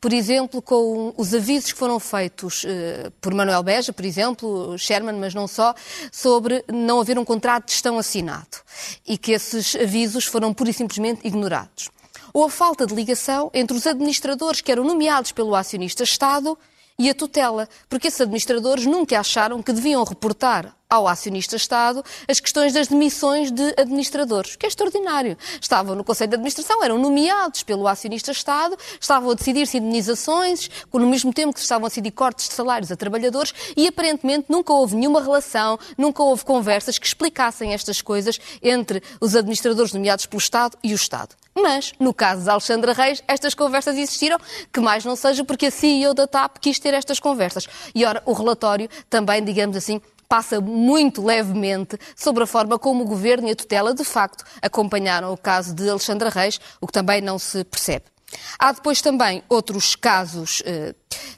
Por 0.00 0.12
exemplo, 0.12 0.60
com 0.60 1.14
os 1.16 1.32
avisos 1.32 1.70
que 1.70 1.78
foram 1.78 2.00
feitos 2.00 2.64
uh, 2.64 3.12
por 3.20 3.32
Manuel 3.32 3.62
Beja, 3.62 3.92
por 3.92 4.04
exemplo, 4.04 4.76
Sherman, 4.76 5.14
mas 5.14 5.32
não 5.32 5.46
só, 5.46 5.76
sobre 6.10 6.64
não 6.66 7.00
haver 7.00 7.16
um 7.16 7.24
contrato 7.24 7.66
de 7.66 7.74
gestão 7.74 8.00
assinado 8.00 8.58
e 9.06 9.16
que 9.16 9.30
esses 9.30 9.76
avisos 9.76 10.24
foram 10.24 10.52
pura 10.52 10.70
e 10.70 10.74
simplesmente 10.74 11.24
ignorados. 11.24 11.90
Ou 12.32 12.46
a 12.46 12.50
falta 12.50 12.84
de 12.84 12.96
ligação 12.96 13.48
entre 13.54 13.76
os 13.76 13.86
administradores 13.86 14.60
que 14.60 14.72
eram 14.72 14.82
nomeados 14.82 15.30
pelo 15.30 15.54
acionista 15.54 16.02
Estado 16.02 16.58
e 16.98 17.08
a 17.08 17.14
tutela, 17.14 17.68
porque 17.88 18.08
esses 18.08 18.20
administradores 18.20 18.86
nunca 18.86 19.20
acharam 19.20 19.62
que 19.62 19.72
deviam 19.72 20.02
reportar 20.02 20.74
ao 20.94 21.08
acionista 21.08 21.56
Estado 21.56 22.04
as 22.28 22.38
questões 22.38 22.72
das 22.72 22.86
demissões 22.88 23.50
de 23.50 23.74
administradores, 23.76 24.56
que 24.56 24.64
é 24.64 24.68
extraordinário. 24.68 25.36
Estavam 25.60 25.94
no 25.94 26.04
Conselho 26.04 26.30
de 26.30 26.34
Administração, 26.36 26.82
eram 26.82 26.98
nomeados 26.98 27.62
pelo 27.62 27.88
acionista 27.88 28.30
Estado, 28.30 28.76
estavam 29.00 29.30
a 29.30 29.34
decidir-se 29.34 29.78
indenizações, 29.78 30.70
no 30.92 31.06
mesmo 31.06 31.32
tempo 31.32 31.52
que 31.52 31.60
estavam 31.60 31.86
a 31.86 31.88
decidir 31.88 32.12
cortes 32.12 32.48
de 32.48 32.54
salários 32.54 32.92
a 32.92 32.96
trabalhadores 32.96 33.52
e 33.76 33.88
aparentemente 33.88 34.46
nunca 34.48 34.72
houve 34.72 34.94
nenhuma 34.94 35.20
relação, 35.20 35.78
nunca 35.98 36.22
houve 36.22 36.44
conversas 36.44 36.98
que 36.98 37.06
explicassem 37.06 37.72
estas 37.72 38.00
coisas 38.00 38.38
entre 38.62 39.02
os 39.20 39.34
administradores 39.34 39.92
nomeados 39.92 40.26
pelo 40.26 40.40
Estado 40.40 40.78
e 40.82 40.92
o 40.92 40.96
Estado. 40.96 41.34
Mas, 41.54 41.92
no 42.00 42.12
caso 42.12 42.42
de 42.42 42.50
Alexandra 42.50 42.92
Reis, 42.92 43.22
estas 43.28 43.54
conversas 43.54 43.96
existiram, 43.96 44.38
que 44.72 44.80
mais 44.80 45.04
não 45.04 45.14
seja 45.14 45.44
porque 45.44 45.66
a 45.66 45.70
CEO 45.70 46.12
da 46.12 46.26
TAP 46.26 46.58
quis 46.58 46.80
ter 46.80 46.94
estas 46.94 47.20
conversas. 47.20 47.68
E, 47.94 48.04
ora, 48.04 48.20
o 48.26 48.32
relatório 48.32 48.88
também, 49.08 49.42
digamos 49.42 49.76
assim, 49.76 50.00
passa 50.28 50.60
muito 50.60 51.24
levemente 51.24 51.98
sobre 52.16 52.42
a 52.42 52.46
forma 52.46 52.78
como 52.78 53.04
o 53.04 53.06
governo 53.06 53.48
e 53.48 53.52
a 53.52 53.56
tutela, 53.56 53.94
de 53.94 54.04
facto, 54.04 54.44
acompanharam 54.60 55.32
o 55.32 55.36
caso 55.36 55.74
de 55.74 55.88
Alexandra 55.88 56.30
Reis, 56.30 56.60
o 56.80 56.86
que 56.86 56.92
também 56.92 57.20
não 57.20 57.38
se 57.38 57.64
percebe. 57.64 58.04
Há 58.58 58.72
depois 58.72 59.00
também 59.00 59.42
outros 59.48 59.94
casos 59.94 60.62
eh, 60.64 60.94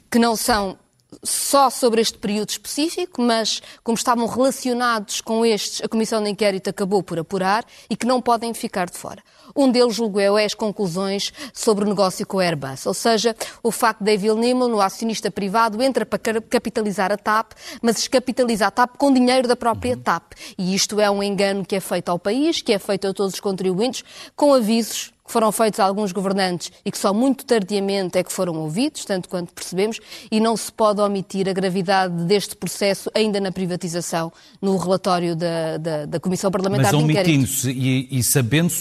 que 0.09 0.17
não 0.17 0.35
são 0.35 0.77
só 1.23 1.69
sobre 1.69 2.01
este 2.01 2.17
período 2.17 2.49
específico, 2.49 3.21
mas 3.21 3.61
como 3.83 3.97
estavam 3.97 4.27
relacionados 4.27 5.21
com 5.21 5.45
estes, 5.45 5.81
a 5.83 5.87
Comissão 5.87 6.21
de 6.21 6.29
Inquérito 6.29 6.69
acabou 6.69 7.01
por 7.01 7.17
apurar 7.19 7.65
e 7.89 7.95
que 7.95 8.05
não 8.05 8.21
podem 8.21 8.53
ficar 8.53 8.89
de 8.89 8.97
fora. 8.97 9.23
Um 9.55 9.71
deles, 9.71 9.95
julgo 9.95 10.19
eu, 10.19 10.37
é 10.37 10.45
as 10.45 10.53
conclusões 10.53 11.31
sobre 11.53 11.85
o 11.85 11.87
negócio 11.87 12.25
com 12.25 12.39
a 12.39 12.43
Airbus, 12.43 12.85
ou 12.85 12.93
seja, 12.93 13.35
o 13.63 13.71
facto 13.71 13.99
de 13.99 14.05
David 14.05 14.35
Nimmo, 14.35 14.67
no 14.67 14.81
acionista 14.81 15.29
privado, 15.29 15.81
entra 15.81 16.05
para 16.05 16.19
capitalizar 16.41 17.11
a 17.11 17.17
TAP, 17.17 17.53
mas 17.81 17.95
descapitaliza 17.95 18.67
a 18.67 18.71
TAP 18.71 18.97
com 18.97 19.13
dinheiro 19.13 19.47
da 19.47 19.55
própria 19.55 19.97
TAP. 19.97 20.33
E 20.57 20.73
isto 20.73 20.99
é 20.99 21.09
um 21.09 21.21
engano 21.21 21.65
que 21.65 21.75
é 21.75 21.79
feito 21.79 22.09
ao 22.09 22.19
país, 22.19 22.61
que 22.61 22.73
é 22.73 22.79
feito 22.79 23.07
a 23.07 23.13
todos 23.13 23.35
os 23.35 23.39
contribuintes, 23.39 24.03
com 24.35 24.53
avisos 24.53 25.11
que 25.27 25.33
foram 25.33 25.51
feitos 25.51 25.79
a 25.79 25.83
alguns 25.83 26.13
governantes 26.13 26.71
e 26.85 26.89
que 26.89 26.97
só 26.97 27.13
muito 27.13 27.45
tardiamente 27.45 28.17
é 28.17 28.23
que 28.23 28.31
foram 28.31 28.55
ouvidos, 28.55 29.03
tanto 29.03 29.27
quanto 29.27 29.53
percebemos, 29.53 29.99
e 30.31 30.39
não 30.39 30.55
se 30.55 30.71
pode 30.71 31.01
omitir 31.01 31.49
a 31.49 31.53
gravidade 31.53 32.23
deste 32.23 32.55
processo 32.55 33.11
ainda 33.13 33.39
na 33.41 33.51
privatização 33.51 34.31
no 34.61 34.77
relatório 34.77 35.35
da, 35.35 35.77
da, 35.77 36.05
da 36.05 36.19
Comissão 36.19 36.49
Parlamentar 36.49 36.93
Mas 36.93 37.03
omitindo-se 37.03 37.69
e, 37.69 38.07
e 38.09 38.23
sabendo, 38.23 38.71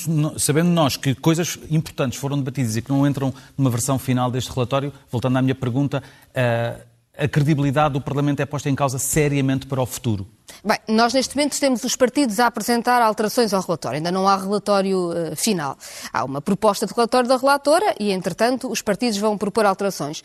sabendo 0.56 0.70
nós 0.70 0.96
que 0.96 1.14
coisas 1.14 1.58
importantes 1.70 2.18
foram 2.18 2.38
debatidas 2.38 2.76
e 2.76 2.80
que 2.80 2.90
não 2.90 3.06
entram 3.06 3.32
numa 3.58 3.68
versão 3.68 3.98
final 3.98 4.30
deste 4.30 4.50
relatório, 4.50 4.90
voltando 5.10 5.36
à 5.36 5.42
minha 5.42 5.54
pergunta, 5.54 6.02
uh, 6.30 6.82
a 7.18 7.28
credibilidade 7.28 7.92
do 7.92 8.00
Parlamento 8.00 8.40
é 8.40 8.46
posta 8.46 8.70
em 8.70 8.74
causa 8.74 8.98
seriamente 8.98 9.66
para 9.66 9.82
o 9.82 9.84
futuro? 9.84 10.26
Bem, 10.64 10.78
nós 10.88 11.12
neste 11.12 11.36
momento 11.36 11.60
temos 11.60 11.84
os 11.84 11.94
partidos 11.94 12.40
a 12.40 12.46
apresentar 12.46 13.02
alterações 13.02 13.52
ao 13.52 13.60
relatório. 13.60 13.98
Ainda 13.98 14.10
não 14.10 14.26
há 14.26 14.34
relatório 14.34 15.10
uh, 15.10 15.36
final. 15.36 15.76
Há 16.10 16.24
uma 16.24 16.40
proposta 16.40 16.86
de 16.86 16.94
relatório 16.94 17.28
da 17.28 17.36
relatora 17.36 17.94
e, 18.00 18.10
entretanto, 18.10 18.70
os 18.70 18.80
partidos 18.80 19.18
vão 19.18 19.36
propor 19.36 19.66
alterações. 19.66 20.22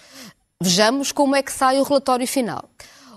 Vejamos 0.61 1.11
como 1.11 1.35
é 1.35 1.43
que 1.43 1.51
sai 1.51 1.77
o 1.77 1.83
relatório 1.83 2.25
final. 2.25 2.69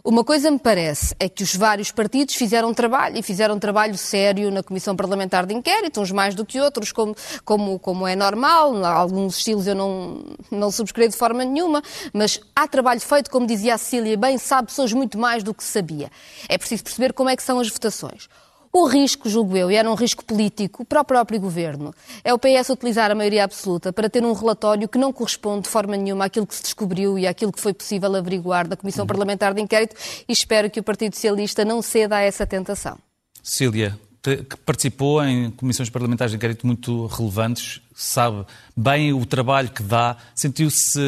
Uma 0.06 0.23
coisa 0.23 0.50
me 0.50 0.58
parece 0.58 1.16
é 1.18 1.30
que 1.30 1.42
os 1.42 1.56
vários 1.56 1.90
partidos 1.90 2.34
fizeram 2.34 2.75
trabalho 2.75 3.16
e 3.16 3.23
fizeram 3.23 3.58
trabalho 3.58 3.96
sério 3.96 4.50
na 4.50 4.62
Comissão 4.62 4.94
Parlamentar 4.94 5.46
de 5.46 5.54
Inquérito, 5.54 5.99
uns 5.99 6.11
mais 6.11 6.34
do 6.34 6.44
que 6.44 6.61
outros, 6.61 6.92
como, 6.92 7.16
como, 7.42 7.78
como 7.78 8.06
é 8.06 8.14
normal. 8.14 8.84
Alguns 8.84 9.38
estilos 9.38 9.66
eu 9.66 9.75
não, 9.75 10.23
não 10.50 10.70
subscrevo 10.70 11.12
de 11.12 11.16
forma 11.16 11.42
nenhuma, 11.42 11.82
mas 12.12 12.38
há 12.54 12.68
trabalho 12.68 13.00
feito, 13.00 13.30
como 13.30 13.46
dizia 13.46 13.76
a 13.76 13.78
Cecília 13.78 14.14
bem, 14.14 14.37
sabe-se 14.37 14.78
hoje 14.78 14.94
muito 14.94 15.16
mais 15.16 15.42
do 15.42 15.54
que 15.54 15.64
sabia. 15.64 16.11
É 16.50 16.58
preciso 16.58 16.84
perceber 16.84 17.14
como 17.14 17.30
é 17.30 17.37
que 17.37 17.42
são 17.42 17.58
as 17.58 17.70
votações. 17.70 18.28
O 18.76 18.87
risco, 18.87 19.28
julgo 19.28 19.57
eu, 19.57 19.71
e 19.71 19.76
era 19.76 19.88
um 19.88 19.95
risco 19.95 20.25
político 20.25 20.85
para 20.85 21.00
o 21.00 21.04
próprio 21.04 21.38
governo, 21.38 21.95
é 22.25 22.35
o 22.35 22.38
PS 22.40 22.71
utilizar 22.71 23.09
a 23.09 23.14
maioria 23.14 23.45
absoluta 23.45 23.93
para 23.93 24.11
ter 24.11 24.25
um 24.25 24.33
relatório 24.33 24.88
que 24.88 24.99
não 24.99 25.12
corresponde 25.12 25.62
de 25.62 25.69
forma 25.69 25.97
nenhuma 25.97 26.25
àquilo 26.25 26.45
que 26.45 26.57
se 26.57 26.62
descobriu 26.64 27.16
e 27.16 27.25
àquilo 27.25 27.52
que 27.52 27.61
foi 27.61 27.73
possível 27.73 28.12
averiguar 28.16 28.66
da 28.66 28.76
Comissão 28.76 29.07
Parlamentar 29.07 29.54
de 29.54 29.61
Inquérito 29.61 29.95
e 30.28 30.33
espero 30.33 30.69
que 30.69 30.81
o 30.81 30.83
Partido 30.83 31.14
Socialista 31.14 31.64
não 31.64 31.81
ceda 31.81 32.16
a 32.16 32.23
essa 32.23 32.45
tentação. 32.45 32.99
Cília, 33.45 33.97
que 34.25 34.57
participou 34.64 35.23
em 35.23 35.50
comissões 35.50 35.90
parlamentares 35.90 36.31
de 36.31 36.37
inquérito 36.37 36.66
muito 36.66 37.07
relevantes, 37.07 37.81
sabe 37.95 38.45
bem 38.76 39.12
o 39.12 39.25
trabalho 39.25 39.69
que 39.69 39.83
dá, 39.83 40.16
sentiu-se, 40.35 40.99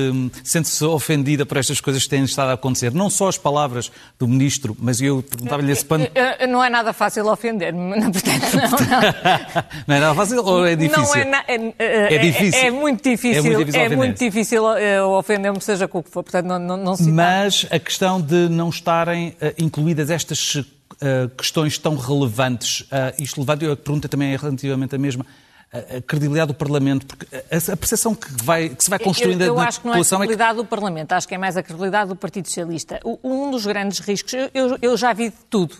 sente-se 0.45 0.85
ofendida 0.85 1.45
por 1.45 1.57
estas 1.57 1.81
coisas 1.81 2.05
que 2.05 2.11
têm 2.11 2.23
estado 2.25 2.51
a 2.51 2.53
acontecer. 2.53 2.93
Não 2.93 3.09
só 3.11 3.29
as 3.29 3.39
palavras 3.39 3.91
do 4.19 4.29
Ministro, 4.29 4.77
mas 4.79 5.01
eu 5.01 5.23
perguntava-lhe 5.23 5.73
esse 5.73 5.85
pano... 5.85 6.07
Não 6.49 6.63
é 6.63 6.69
nada 6.69 6.93
fácil 6.93 7.27
ofender-me, 7.27 8.01
portanto, 8.13 8.55
não, 8.55 8.71
não. 8.71 9.65
não 9.89 9.97
é 9.97 10.01
nada 10.01 10.15
fácil 10.15 10.45
ou 10.45 10.67
é 10.67 10.77
difícil? 10.77 11.03
Não 11.03 11.15
é, 11.15 11.25
na... 11.25 11.45
é, 11.49 11.75
é, 11.79 12.15
é, 12.15 12.19
difícil. 12.19 12.61
É, 12.61 12.67
é, 12.67 12.71
muito 12.71 13.03
difícil. 13.03 13.39
É 13.39 13.43
muito 13.43 13.59
difícil, 13.65 13.81
é 13.81 13.97
muito 13.97 14.19
difícil 14.19 14.77
eh, 14.77 15.03
ofender-me, 15.03 15.61
seja 15.61 15.89
com 15.89 15.99
o 15.99 16.03
que 16.03 16.11
for, 16.11 16.23
portanto, 16.23 16.47
não, 16.47 16.59
não, 16.59 16.77
não 16.77 16.97
se 16.97 17.11
Mas 17.11 17.67
a 17.71 17.79
questão 17.79 18.21
de 18.21 18.49
não 18.49 18.69
estarem 18.69 19.35
eh, 19.41 19.55
incluídas 19.59 20.11
estas 20.11 20.39
uh, 21.03 21.29
questões 21.37 21.79
tão 21.79 21.97
relevantes, 21.97 22.83
uh, 22.83 23.15
isto 23.19 23.41
levado, 23.41 23.71
a 23.71 23.77
pergunta 23.77 24.09
também 24.09 24.33
é 24.33 24.37
relativamente 24.37 24.95
a 24.95 24.99
mesma, 24.99 25.27
a 25.73 26.01
credibilidade 26.01 26.49
do 26.49 26.55
Parlamento, 26.55 27.07
porque 27.07 27.27
a, 27.37 27.77
percepção 27.77 28.15
que, 28.15 28.29
vai, 28.43 28.69
que 28.71 28.83
se 28.83 28.89
vai 28.89 28.99
construindo 28.99 29.43
eu, 29.43 29.49
eu 29.49 29.55
na 29.57 29.67
acho 29.67 29.81
que 29.81 29.87
não 29.87 29.95
é 29.95 30.01
a 30.01 30.05
credibilidade 30.05 30.51
é 30.51 30.55
que... 30.55 30.63
do 30.63 30.69
Parlamento, 30.69 31.13
acho 31.13 31.29
que 31.29 31.35
é 31.35 31.39
mais 31.39 31.57
a 31.57 31.63
credibilidade 31.63 32.09
do 32.09 32.17
Partido 32.17 32.47
Socialista. 32.47 33.01
um 33.23 33.51
dos 33.51 33.67
grandes 33.67 33.99
riscos, 33.99 34.33
eu, 34.55 34.79
eu 34.81 34.97
já 34.97 35.13
vi 35.13 35.31
de 35.31 35.37
tudo. 35.51 35.77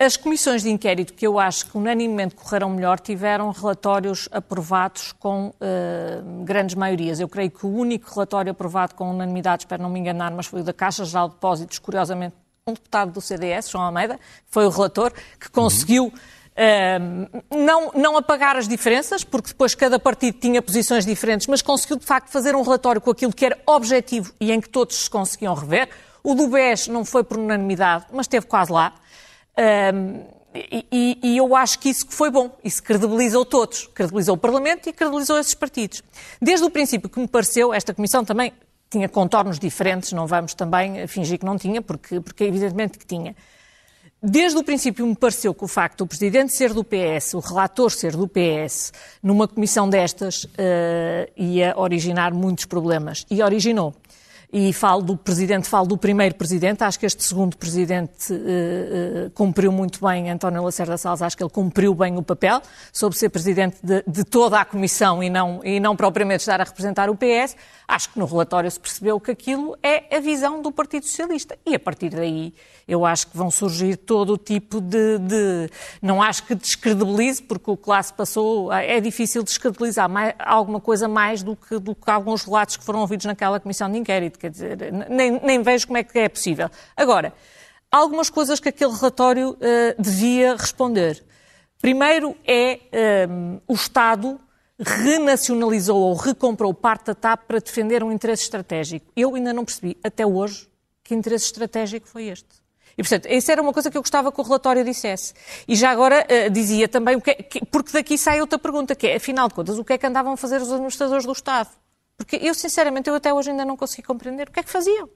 As 0.00 0.16
comissões 0.16 0.64
de 0.64 0.70
inquérito, 0.70 1.14
que 1.14 1.24
eu 1.24 1.38
acho 1.38 1.66
que 1.66 1.78
unanimemente 1.78 2.34
correram 2.34 2.68
melhor, 2.68 2.98
tiveram 2.98 3.52
relatórios 3.52 4.28
aprovados 4.32 5.12
com 5.12 5.50
uh, 5.50 6.44
grandes 6.44 6.74
maiorias. 6.74 7.20
Eu 7.20 7.28
creio 7.28 7.48
que 7.48 7.64
o 7.64 7.68
único 7.68 8.12
relatório 8.12 8.50
aprovado 8.50 8.96
com 8.96 9.08
unanimidade, 9.08 9.62
espero 9.62 9.80
não 9.80 9.88
me 9.88 10.00
enganar, 10.00 10.32
mas 10.32 10.46
foi 10.46 10.62
o 10.62 10.64
da 10.64 10.72
Caixa 10.72 11.04
Geral 11.04 11.28
de 11.28 11.34
Depósitos, 11.34 11.78
curiosamente 11.78 12.34
um 12.70 12.74
deputado 12.74 13.12
do 13.12 13.20
CDS, 13.20 13.70
João 13.70 13.84
Almeida, 13.84 14.18
foi 14.48 14.66
o 14.66 14.70
relator, 14.70 15.12
que 15.38 15.50
conseguiu 15.50 16.06
uh, 16.06 17.56
não, 17.56 17.92
não 17.94 18.16
apagar 18.16 18.56
as 18.56 18.66
diferenças, 18.66 19.24
porque 19.24 19.48
depois 19.48 19.74
cada 19.74 19.98
partido 19.98 20.38
tinha 20.38 20.60
posições 20.60 21.04
diferentes, 21.06 21.46
mas 21.46 21.62
conseguiu 21.62 21.96
de 21.96 22.06
facto 22.06 22.30
fazer 22.30 22.54
um 22.54 22.62
relatório 22.62 23.00
com 23.00 23.10
aquilo 23.10 23.32
que 23.32 23.46
era 23.46 23.58
objetivo 23.66 24.32
e 24.40 24.52
em 24.52 24.60
que 24.60 24.68
todos 24.68 24.96
se 24.96 25.10
conseguiam 25.10 25.54
rever. 25.54 25.88
O 26.22 26.34
do 26.34 26.48
BES 26.48 26.88
não 26.88 27.04
foi 27.04 27.22
por 27.22 27.38
unanimidade, 27.38 28.06
mas 28.12 28.24
esteve 28.24 28.46
quase 28.46 28.72
lá. 28.72 28.92
Uh, 29.56 30.38
e, 30.54 31.18
e, 31.22 31.36
eu 31.36 31.54
acho 31.54 31.78
que 31.78 31.88
isso 31.88 32.06
foi 32.08 32.30
bom. 32.30 32.56
Isso 32.64 32.82
credibilizou 32.82 33.44
todos. 33.44 33.86
Credibilizou 33.94 34.34
o 34.34 34.38
Parlamento 34.38 34.88
e 34.88 34.92
credibilizou 34.92 35.38
esses 35.38 35.54
partidos. 35.54 36.02
Desde 36.40 36.64
o 36.64 36.70
princípio 36.70 37.08
que 37.08 37.20
me 37.20 37.28
pareceu, 37.28 37.72
esta 37.72 37.94
Comissão 37.94 38.24
também 38.24 38.52
tinha 38.90 39.08
contornos 39.08 39.58
diferentes, 39.58 40.12
não 40.12 40.26
vamos 40.26 40.54
também 40.54 41.06
fingir 41.06 41.38
que 41.38 41.44
não 41.44 41.56
tinha, 41.58 41.82
porque, 41.82 42.20
porque 42.20 42.44
evidentemente 42.44 42.98
que 42.98 43.06
tinha. 43.06 43.34
Desde 44.20 44.58
o 44.58 44.64
princípio 44.64 45.06
me 45.06 45.14
pareceu 45.14 45.54
que 45.54 45.64
o 45.64 45.68
facto 45.68 45.98
do 45.98 46.06
Presidente 46.06 46.52
ser 46.52 46.74
do 46.74 46.82
PS, 46.82 47.34
o 47.34 47.38
relator 47.38 47.92
ser 47.92 48.16
do 48.16 48.26
PS, 48.26 48.92
numa 49.22 49.46
comissão 49.46 49.88
destas, 49.88 50.42
uh, 50.44 50.48
ia 51.36 51.72
originar 51.76 52.34
muitos 52.34 52.64
problemas. 52.64 53.24
E 53.30 53.40
originou 53.40 53.94
e 54.50 54.72
falo 54.72 55.02
do 55.02 55.16
presidente, 55.16 55.68
falo 55.68 55.86
do 55.86 55.98
primeiro 55.98 56.34
presidente, 56.34 56.82
acho 56.82 56.98
que 56.98 57.04
este 57.04 57.22
segundo 57.22 57.56
presidente 57.56 58.32
uh, 58.32 59.26
uh, 59.26 59.30
cumpriu 59.34 59.70
muito 59.70 60.04
bem, 60.06 60.30
António 60.30 60.62
Lacerda 60.62 60.96
Salles, 60.96 61.20
acho 61.20 61.36
que 61.36 61.42
ele 61.42 61.50
cumpriu 61.50 61.94
bem 61.94 62.16
o 62.16 62.22
papel, 62.22 62.62
sobre 62.90 63.18
ser 63.18 63.28
presidente 63.28 63.76
de, 63.82 64.02
de, 64.06 64.24
toda 64.24 64.58
a 64.58 64.64
comissão 64.64 65.22
e 65.22 65.28
não, 65.28 65.60
e 65.62 65.78
não 65.78 65.94
propriamente 65.94 66.40
estar 66.40 66.60
a 66.60 66.64
representar 66.64 67.10
o 67.10 67.14
PS. 67.14 67.56
Acho 67.86 68.10
que 68.10 68.18
no 68.18 68.26
relatório 68.26 68.70
se 68.70 68.80
percebeu 68.80 69.20
que 69.20 69.30
aquilo 69.30 69.76
é 69.82 70.16
a 70.16 70.20
visão 70.20 70.60
do 70.62 70.70
Partido 70.70 71.06
Socialista. 71.06 71.58
E 71.64 71.74
a 71.74 71.80
partir 71.80 72.10
daí 72.10 72.52
eu 72.86 73.04
acho 73.04 73.28
que 73.28 73.36
vão 73.36 73.50
surgir 73.50 73.96
todo 73.96 74.34
o 74.34 74.38
tipo 74.38 74.80
de. 74.80 75.18
de... 75.18 75.70
Não 76.00 76.22
acho 76.22 76.44
que 76.44 76.54
descredibilize, 76.54 77.42
porque 77.42 77.70
o 77.70 77.76
que 77.76 77.88
lá 77.88 78.02
se 78.02 78.12
passou 78.12 78.72
é 78.72 78.98
difícil 79.00 79.42
descredibilizar 79.42 80.08
mais, 80.08 80.34
alguma 80.38 80.80
coisa 80.80 81.06
mais 81.08 81.42
do 81.42 81.54
que, 81.54 81.78
do 81.78 81.94
que 81.94 82.10
alguns 82.10 82.44
relatos 82.44 82.76
que 82.76 82.84
foram 82.84 83.00
ouvidos 83.00 83.26
naquela 83.26 83.60
comissão 83.60 83.90
de 83.90 83.98
inquérito. 83.98 84.37
Quer 84.38 84.50
dizer, 84.50 84.92
nem, 85.10 85.40
nem 85.42 85.62
vejo 85.62 85.86
como 85.86 85.98
é 85.98 86.04
que 86.04 86.18
é 86.18 86.28
possível. 86.28 86.70
Agora, 86.96 87.32
algumas 87.90 88.30
coisas 88.30 88.60
que 88.60 88.68
aquele 88.68 88.92
relatório 88.92 89.50
uh, 89.50 90.02
devia 90.02 90.54
responder. 90.56 91.24
Primeiro 91.80 92.36
é 92.44 92.80
um, 93.28 93.56
eh, 93.56 93.60
o 93.68 93.74
Estado 93.74 94.40
renacionalizou 94.80 95.96
ou 95.96 96.14
recomprou 96.14 96.74
parte 96.74 97.06
da 97.06 97.14
TAP 97.14 97.46
para 97.46 97.60
defender 97.60 98.02
um 98.02 98.10
interesse 98.10 98.42
estratégico. 98.42 99.06
Eu 99.14 99.34
ainda 99.36 99.52
não 99.52 99.64
percebi, 99.64 99.96
até 100.02 100.26
hoje, 100.26 100.68
que 101.04 101.14
interesse 101.14 101.46
estratégico 101.46 102.08
foi 102.08 102.24
este. 102.24 102.48
E, 102.98 103.02
portanto, 103.02 103.26
isso 103.26 103.52
era 103.52 103.62
uma 103.62 103.72
coisa 103.72 103.92
que 103.92 103.96
eu 103.96 104.02
gostava 104.02 104.32
que 104.32 104.40
o 104.40 104.42
relatório 104.42 104.84
dissesse. 104.84 105.32
E 105.68 105.76
já 105.76 105.90
agora 105.90 106.26
uh, 106.26 106.50
dizia 106.50 106.88
também, 106.88 107.20
que, 107.20 107.30
é, 107.30 107.34
que, 107.34 107.64
porque 107.66 107.92
daqui 107.92 108.18
sai 108.18 108.40
outra 108.40 108.58
pergunta, 108.58 108.96
que 108.96 109.06
é, 109.06 109.16
afinal 109.16 109.46
de 109.46 109.54
contas, 109.54 109.78
o 109.78 109.84
que 109.84 109.92
é 109.92 109.98
que 109.98 110.06
andavam 110.06 110.32
a 110.32 110.36
fazer 110.36 110.60
os 110.60 110.72
administradores 110.72 111.24
do 111.24 111.32
Estado? 111.32 111.70
Porque 112.18 112.36
eu, 112.36 112.52
sinceramente, 112.52 113.08
eu 113.08 113.14
até 113.14 113.32
hoje 113.32 113.50
ainda 113.50 113.64
não 113.64 113.76
consegui 113.76 114.02
compreender 114.02 114.48
o 114.48 114.52
que 114.52 114.58
é 114.58 114.62
que 114.62 114.68
faziam. 114.68 115.08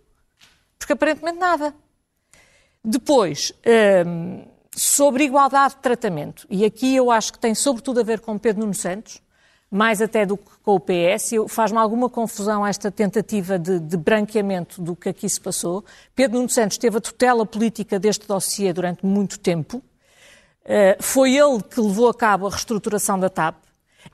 Porque 0.78 0.92
aparentemente 0.92 1.36
nada. 1.36 1.74
Depois, 2.82 3.52
um, 4.06 4.44
sobre 4.74 5.24
igualdade 5.24 5.74
de 5.74 5.80
tratamento, 5.80 6.46
e 6.48 6.64
aqui 6.64 6.94
eu 6.94 7.10
acho 7.10 7.32
que 7.32 7.38
tem 7.38 7.54
sobretudo 7.54 8.00
a 8.00 8.02
ver 8.04 8.20
com 8.20 8.38
Pedro 8.38 8.62
Nuno 8.62 8.74
Santos, 8.74 9.20
mais 9.70 10.00
até 10.00 10.24
do 10.24 10.36
que 10.36 10.50
com 10.62 10.74
o 10.76 10.80
PS. 10.80 11.30
Faz-me 11.48 11.78
alguma 11.78 12.08
confusão 12.08 12.66
esta 12.66 12.90
tentativa 12.90 13.58
de, 13.58 13.80
de, 13.80 13.96
branqueamento 13.96 14.80
do 14.80 14.94
que 14.94 15.08
aqui 15.08 15.28
se 15.28 15.40
passou. 15.40 15.84
Pedro 16.14 16.36
Nuno 16.36 16.50
Santos 16.50 16.78
teve 16.78 16.98
a 16.98 17.00
tutela 17.00 17.44
política 17.46 17.98
deste 17.98 18.28
dossiê 18.28 18.72
durante 18.72 19.04
muito 19.04 19.40
tempo. 19.40 19.82
Uh, 20.64 21.02
foi 21.02 21.34
ele 21.34 21.62
que 21.62 21.80
levou 21.80 22.08
a 22.08 22.14
cabo 22.14 22.46
a 22.46 22.50
reestruturação 22.50 23.18
da 23.18 23.28
TAP. 23.28 23.56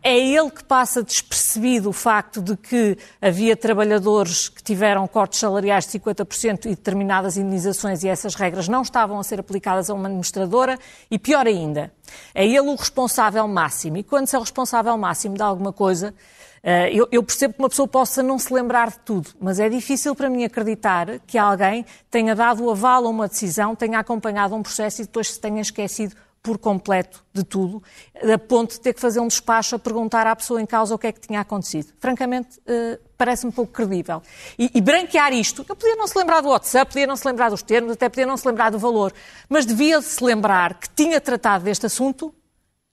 É 0.02 0.16
ele 0.16 0.50
que 0.50 0.62
passa 0.62 1.02
despercebido 1.02 1.90
o 1.90 1.92
facto 1.92 2.40
de 2.40 2.56
que 2.56 2.96
havia 3.20 3.56
trabalhadores 3.56 4.48
que 4.48 4.62
tiveram 4.62 5.06
cortes 5.08 5.40
salariais 5.40 5.86
de 5.86 5.98
50% 5.98 6.66
e 6.66 6.68
determinadas 6.70 7.36
indenizações 7.36 8.04
e 8.04 8.08
essas 8.08 8.34
regras 8.34 8.68
não 8.68 8.82
estavam 8.82 9.18
a 9.18 9.24
ser 9.24 9.40
aplicadas 9.40 9.90
a 9.90 9.94
uma 9.94 10.06
administradora 10.06 10.78
e, 11.10 11.18
pior 11.18 11.46
ainda, 11.46 11.92
é 12.34 12.46
ele 12.46 12.60
o 12.60 12.74
responsável 12.76 13.46
máximo. 13.48 13.96
E 13.96 14.02
quando 14.02 14.28
se 14.28 14.36
é 14.36 14.38
o 14.38 14.42
responsável 14.42 14.96
máximo 14.96 15.34
de 15.34 15.42
alguma 15.42 15.72
coisa, 15.72 16.14
eh, 16.62 16.90
eu, 17.10 17.22
percebo 17.22 17.54
que 17.54 17.60
uma 17.60 17.68
pessoa 17.68 17.88
possa 17.88 18.22
não 18.22 18.38
se 18.38 18.52
lembrar 18.52 18.90
de 18.90 18.98
tudo, 19.00 19.30
mas 19.40 19.60
é 19.60 19.68
difícil 19.68 20.14
para 20.14 20.28
mim 20.28 20.44
acreditar 20.44 21.18
que 21.26 21.38
alguém 21.38 21.84
tenha 22.10 22.34
dado 22.34 22.64
o 22.64 22.70
aval 22.70 23.06
a 23.06 23.08
uma 23.08 23.28
decisão, 23.28 23.74
tenha 23.74 23.98
acompanhado 23.98 24.54
um 24.54 24.62
processo 24.62 25.02
e 25.02 25.04
depois 25.04 25.32
se 25.32 25.40
tenha 25.40 25.60
esquecido 25.60 26.14
por 26.42 26.58
completo 26.58 27.24
de 27.32 27.44
tudo, 27.44 27.82
a 28.22 28.38
ponto 28.38 28.72
de 28.72 28.80
ter 28.80 28.94
que 28.94 29.00
fazer 29.00 29.20
um 29.20 29.28
despacho 29.28 29.76
a 29.76 29.78
perguntar 29.78 30.26
à 30.26 30.34
pessoa 30.34 30.60
em 30.60 30.66
causa 30.66 30.94
o 30.94 30.98
que 30.98 31.06
é 31.06 31.12
que 31.12 31.20
tinha 31.20 31.40
acontecido. 31.40 31.92
Francamente, 31.98 32.58
uh, 32.60 32.98
parece-me 33.16 33.52
pouco 33.52 33.72
credível. 33.72 34.22
E, 34.58 34.70
e, 34.74 34.80
branquear 34.80 35.32
isto, 35.32 35.64
eu 35.68 35.76
podia 35.76 35.96
não 35.96 36.06
se 36.06 36.16
lembrar 36.16 36.40
do 36.40 36.48
WhatsApp, 36.48 36.92
podia 36.92 37.06
não 37.06 37.16
se 37.16 37.26
lembrar 37.26 37.50
dos 37.50 37.62
termos, 37.62 37.92
até 37.92 38.08
podia 38.08 38.26
não 38.26 38.36
se 38.36 38.46
lembrar 38.46 38.70
do 38.70 38.78
valor, 38.78 39.12
mas 39.48 39.66
devia-se 39.66 40.22
lembrar 40.22 40.74
que 40.74 40.88
tinha 40.90 41.20
tratado 41.20 41.64
deste 41.64 41.86
assunto 41.86 42.34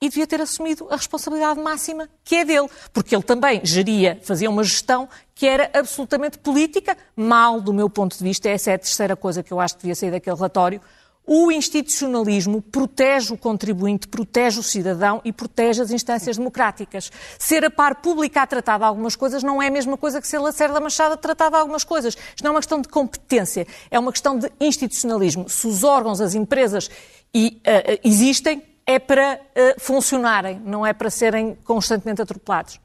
e 0.02 0.10
devia 0.10 0.28
ter 0.28 0.42
assumido 0.42 0.88
a 0.90 0.96
responsabilidade 0.96 1.60
máxima 1.60 2.10
que 2.24 2.36
é 2.36 2.46
dele, 2.46 2.70
porque 2.92 3.16
ele 3.16 3.24
também 3.24 3.62
geria, 3.64 4.20
fazia 4.24 4.50
uma 4.50 4.64
gestão 4.64 5.08
que 5.34 5.48
era 5.48 5.70
absolutamente 5.74 6.38
política, 6.38 6.98
mal 7.16 7.62
do 7.62 7.74
meu 7.74 7.90
ponto 7.90 8.18
de 8.18 8.24
vista, 8.24 8.50
essa 8.50 8.72
é 8.72 8.76
a 8.76 8.80
terceira 8.80 9.16
coisa 9.16 9.42
que 9.42 9.52
eu 9.52 9.60
acho 9.60 9.76
que 9.76 9.82
devia 9.82 9.96
sair 9.96 10.12
daquele 10.12 10.36
relatório, 10.36 10.82
o 11.26 11.52
institucionalismo 11.52 12.62
protege 12.62 13.34
o 13.34 13.38
contribuinte, 13.38 14.08
protege 14.08 14.60
o 14.60 14.64
cidadão 14.64 15.22
e 15.26 15.34
protege 15.34 15.82
as 15.82 15.92
instâncias 15.92 16.38
democráticas. 16.38 17.12
Ser 17.40 17.66
a 17.66 17.70
par 17.70 17.96
pública 17.96 18.42
a 18.42 18.48
tratar 18.48 18.78
de 18.78 18.84
algumas 18.84 19.16
coisas 19.16 19.42
não 19.42 19.62
é 19.62 19.68
a 19.68 19.72
mesma 19.72 19.98
coisa 19.98 20.22
que 20.22 20.28
ser 20.28 20.40
Lacerda 20.40 20.80
Machado 20.80 21.14
a 21.14 21.18
tratar 21.18 21.50
de 21.50 21.56
algumas 21.56 21.84
coisas. 21.84 22.16
Isto 22.16 22.44
não 22.44 22.50
é 22.50 22.54
uma 22.54 22.60
questão 22.60 22.80
de 22.80 22.88
competência, 22.88 23.66
é 23.90 23.98
uma 23.98 24.12
questão 24.12 24.38
de 24.38 24.52
institucionalismo. 24.60 25.50
Se 25.50 25.68
os 25.68 25.84
órgãos, 25.84 26.22
as 26.22 26.36
empresas 26.36 26.90
e, 27.34 27.60
uh, 27.62 28.00
existem, 28.04 28.62
é 28.86 29.00
para 29.00 29.40
uh, 29.42 29.82
funcionarem, 29.82 30.62
não 30.64 30.86
é 30.86 30.94
para 30.94 31.10
serem 31.10 31.58
constantemente 31.64 32.22
atropelados. 32.22 32.80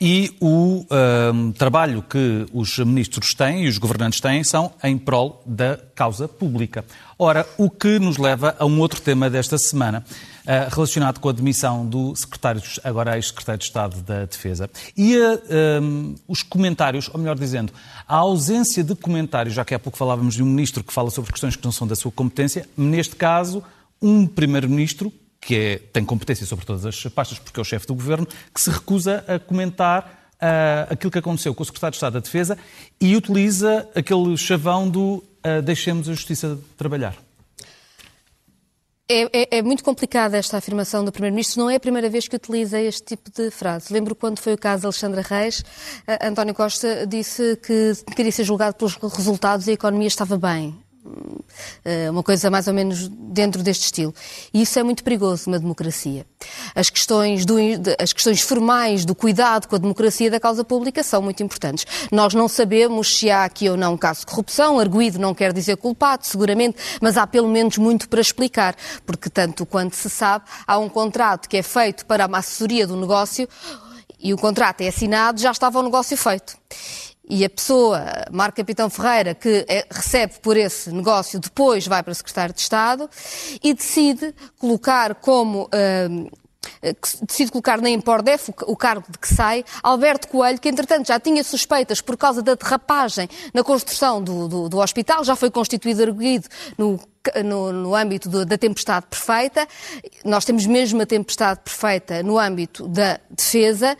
E 0.00 0.36
o 0.40 0.86
um, 1.34 1.52
trabalho 1.52 2.02
que 2.02 2.46
os 2.52 2.78
ministros 2.78 3.34
têm 3.34 3.64
e 3.64 3.68
os 3.68 3.78
governantes 3.78 4.20
têm 4.20 4.44
são 4.44 4.72
em 4.82 4.96
prol 4.96 5.42
da 5.44 5.76
causa 5.94 6.28
pública. 6.28 6.84
Ora, 7.18 7.44
o 7.56 7.68
que 7.68 7.98
nos 7.98 8.16
leva 8.16 8.54
a 8.60 8.64
um 8.64 8.78
outro 8.78 9.00
tema 9.00 9.28
desta 9.28 9.58
semana, 9.58 10.04
uh, 10.44 10.72
relacionado 10.72 11.18
com 11.18 11.28
a 11.28 11.32
demissão 11.32 11.84
do 11.84 12.14
secretário, 12.14 12.62
agora 12.84 13.16
ex-secretário 13.16 13.58
de 13.58 13.64
Estado 13.64 14.00
da 14.02 14.24
Defesa. 14.24 14.70
E 14.96 15.16
uh, 15.16 15.82
um, 15.82 16.14
os 16.28 16.44
comentários, 16.44 17.10
ou 17.12 17.18
melhor 17.18 17.36
dizendo, 17.36 17.72
a 18.06 18.16
ausência 18.16 18.84
de 18.84 18.94
comentários, 18.94 19.54
já 19.54 19.64
que 19.64 19.74
há 19.74 19.80
pouco 19.80 19.98
falávamos 19.98 20.34
de 20.34 20.44
um 20.44 20.46
ministro 20.46 20.84
que 20.84 20.92
fala 20.92 21.10
sobre 21.10 21.32
questões 21.32 21.56
que 21.56 21.64
não 21.64 21.72
são 21.72 21.88
da 21.88 21.96
sua 21.96 22.12
competência, 22.12 22.68
neste 22.76 23.16
caso, 23.16 23.64
um 24.00 24.28
primeiro-ministro 24.28 25.12
que 25.40 25.54
é, 25.54 25.78
tem 25.92 26.04
competência 26.04 26.46
sobre 26.46 26.64
todas 26.64 26.84
as 26.84 27.00
pastas, 27.06 27.38
porque 27.38 27.58
é 27.58 27.62
o 27.62 27.64
chefe 27.64 27.86
do 27.86 27.94
governo, 27.94 28.26
que 28.52 28.60
se 28.60 28.70
recusa 28.70 29.24
a 29.26 29.38
comentar 29.38 30.18
uh, 30.34 30.92
aquilo 30.92 31.10
que 31.10 31.18
aconteceu 31.18 31.54
com 31.54 31.62
o 31.62 31.66
secretário 31.66 31.92
de 31.92 31.96
Estado 31.96 32.14
da 32.14 32.20
Defesa 32.20 32.58
e 33.00 33.16
utiliza 33.16 33.88
aquele 33.94 34.36
chavão 34.36 34.88
do 34.88 35.24
uh, 35.44 35.62
deixemos 35.62 36.08
a 36.08 36.12
justiça 36.12 36.58
trabalhar. 36.76 37.16
É, 39.10 39.22
é, 39.32 39.58
é, 39.58 39.62
muito 39.62 39.82
complicada 39.82 40.36
esta 40.36 40.58
afirmação 40.58 41.02
do 41.02 41.10
Primeiro-Ministro. 41.10 41.62
Não 41.62 41.70
é 41.70 41.76
a 41.76 41.80
primeira 41.80 42.10
vez 42.10 42.28
que 42.28 42.36
utiliza 42.36 42.78
este 42.78 43.16
tipo 43.16 43.30
de 43.30 43.50
frase. 43.50 43.90
Lembro 43.90 44.14
quando 44.14 44.38
foi 44.38 44.52
o 44.52 44.58
caso 44.58 44.82
de 44.82 44.86
Alexandra 44.86 45.22
Reis, 45.22 45.60
uh, 45.60 46.26
António 46.26 46.54
Costa 46.54 47.06
disse 47.06 47.56
que 47.56 47.92
queria 48.14 48.32
ser 48.32 48.44
julgado 48.44 48.74
pelos 48.76 48.96
resultados 48.96 49.66
e 49.66 49.70
a 49.70 49.74
economia 49.74 50.08
estava 50.08 50.36
bem. 50.36 50.78
Eh, 51.84 52.10
uma 52.10 52.22
coisa 52.22 52.50
mais 52.50 52.68
ou 52.68 52.74
menos 52.74 53.08
dentro 53.08 53.62
deste 53.62 53.84
estilo. 53.84 54.14
E 54.52 54.62
isso 54.62 54.78
é 54.78 54.82
muito 54.82 55.02
perigoso 55.02 55.48
numa 55.48 55.58
democracia. 55.58 56.26
As 56.74 56.90
questões, 56.90 57.44
do, 57.44 57.56
as 57.98 58.12
questões 58.12 58.40
formais 58.40 59.04
do 59.04 59.14
cuidado 59.14 59.66
com 59.66 59.76
a 59.76 59.78
democracia 59.78 60.30
da 60.30 60.40
causa 60.40 60.64
pública 60.64 61.02
são 61.02 61.22
muito 61.22 61.42
importantes. 61.42 61.86
Nós 62.10 62.34
não 62.34 62.48
sabemos 62.48 63.18
se 63.18 63.30
há 63.30 63.44
aqui 63.44 63.68
ou 63.68 63.76
não 63.76 63.94
um 63.94 63.96
caso 63.96 64.20
de 64.20 64.26
corrupção, 64.26 64.78
arguído 64.78 65.18
não 65.18 65.34
quer 65.34 65.52
dizer 65.52 65.76
culpado, 65.76 66.26
seguramente, 66.26 66.76
mas 67.00 67.16
há 67.16 67.26
pelo 67.26 67.48
menos 67.48 67.78
muito 67.78 68.08
para 68.08 68.20
explicar, 68.20 68.76
porque 69.06 69.30
tanto 69.30 69.64
quanto 69.64 69.96
se 69.96 70.10
sabe, 70.10 70.44
há 70.66 70.78
um 70.78 70.88
contrato 70.88 71.48
que 71.48 71.56
é 71.56 71.62
feito 71.62 72.06
para 72.06 72.24
a 72.24 72.38
assessoria 72.38 72.86
do 72.86 72.96
negócio 72.96 73.48
e 74.20 74.34
o 74.34 74.36
contrato 74.36 74.80
é 74.80 74.88
assinado, 74.88 75.40
já 75.40 75.50
estava 75.50 75.78
o 75.78 75.82
negócio 75.82 76.16
feito 76.16 76.56
e 77.28 77.44
a 77.44 77.50
pessoa, 77.50 78.02
Marco 78.30 78.56
Capitão 78.56 78.88
Ferreira, 78.88 79.34
que 79.34 79.64
é, 79.68 79.86
recebe 79.90 80.34
por 80.40 80.56
esse 80.56 80.90
negócio, 80.90 81.38
depois 81.38 81.86
vai 81.86 82.02
para 82.02 82.14
secretário 82.14 82.54
de 82.54 82.60
Estado 82.60 83.08
e 83.62 83.74
decide 83.74 84.34
colocar 84.58 85.14
como. 85.16 85.64
Uh, 85.64 86.30
decide 87.26 87.50
colocar 87.50 87.80
na 87.80 87.88
Impordef 87.88 88.50
o 88.66 88.76
cargo 88.76 89.04
de 89.08 89.18
que 89.18 89.32
sai, 89.32 89.64
Alberto 89.82 90.28
Coelho, 90.28 90.60
que 90.60 90.68
entretanto 90.68 91.06
já 91.06 91.18
tinha 91.18 91.42
suspeitas 91.42 92.00
por 92.00 92.16
causa 92.16 92.42
da 92.42 92.54
derrapagem 92.54 93.28
na 93.54 93.64
construção 93.64 94.22
do, 94.22 94.48
do, 94.48 94.68
do 94.68 94.78
hospital, 94.78 95.24
já 95.24 95.34
foi 95.34 95.50
constituído 95.50 96.02
arguído 96.02 96.48
no 96.76 97.00
no, 97.44 97.72
no, 97.72 97.94
âmbito 97.94 98.28
do, 98.28 98.46
da 98.46 98.56
tempestade 98.56 99.06
perfeita. 99.06 99.66
Nós 100.24 100.46
temos 100.46 100.64
mesmo 100.64 101.02
a 101.02 101.06
tempestade 101.06 101.60
perfeita 101.60 102.22
no 102.22 102.38
âmbito 102.38 102.88
da 102.88 103.20
defesa. 103.30 103.96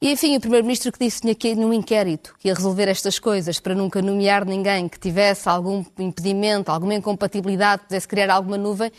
E, 0.00 0.12
enfim, 0.12 0.36
o 0.36 0.40
Primeiro-Ministro 0.40 0.92
que 0.92 0.98
disse 0.98 1.22
que 1.22 1.34
tinha 1.34 1.56
num 1.56 1.72
inquérito 1.72 2.34
que 2.38 2.48
ia 2.48 2.54
resolver 2.54 2.88
estas 2.88 3.18
coisas 3.18 3.58
para 3.58 3.74
nunca 3.74 4.02
nomear 4.02 4.44
ninguém 4.44 4.88
que 4.88 4.98
tivesse 4.98 5.48
algum 5.48 5.84
impedimento, 5.98 6.70
alguma 6.70 6.94
incompatibilidade, 6.94 7.84
pudesse 7.84 8.06
criar 8.06 8.30
alguma 8.30 8.58
nuvem. 8.58 8.92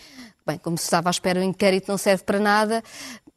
Bem, 0.48 0.58
como 0.58 0.78
se 0.78 0.84
estava 0.84 1.10
à 1.10 1.12
espera, 1.12 1.40
o 1.40 1.44
inquérito 1.44 1.88
não 1.88 1.98
serve 1.98 2.24
para 2.24 2.40
nada, 2.40 2.84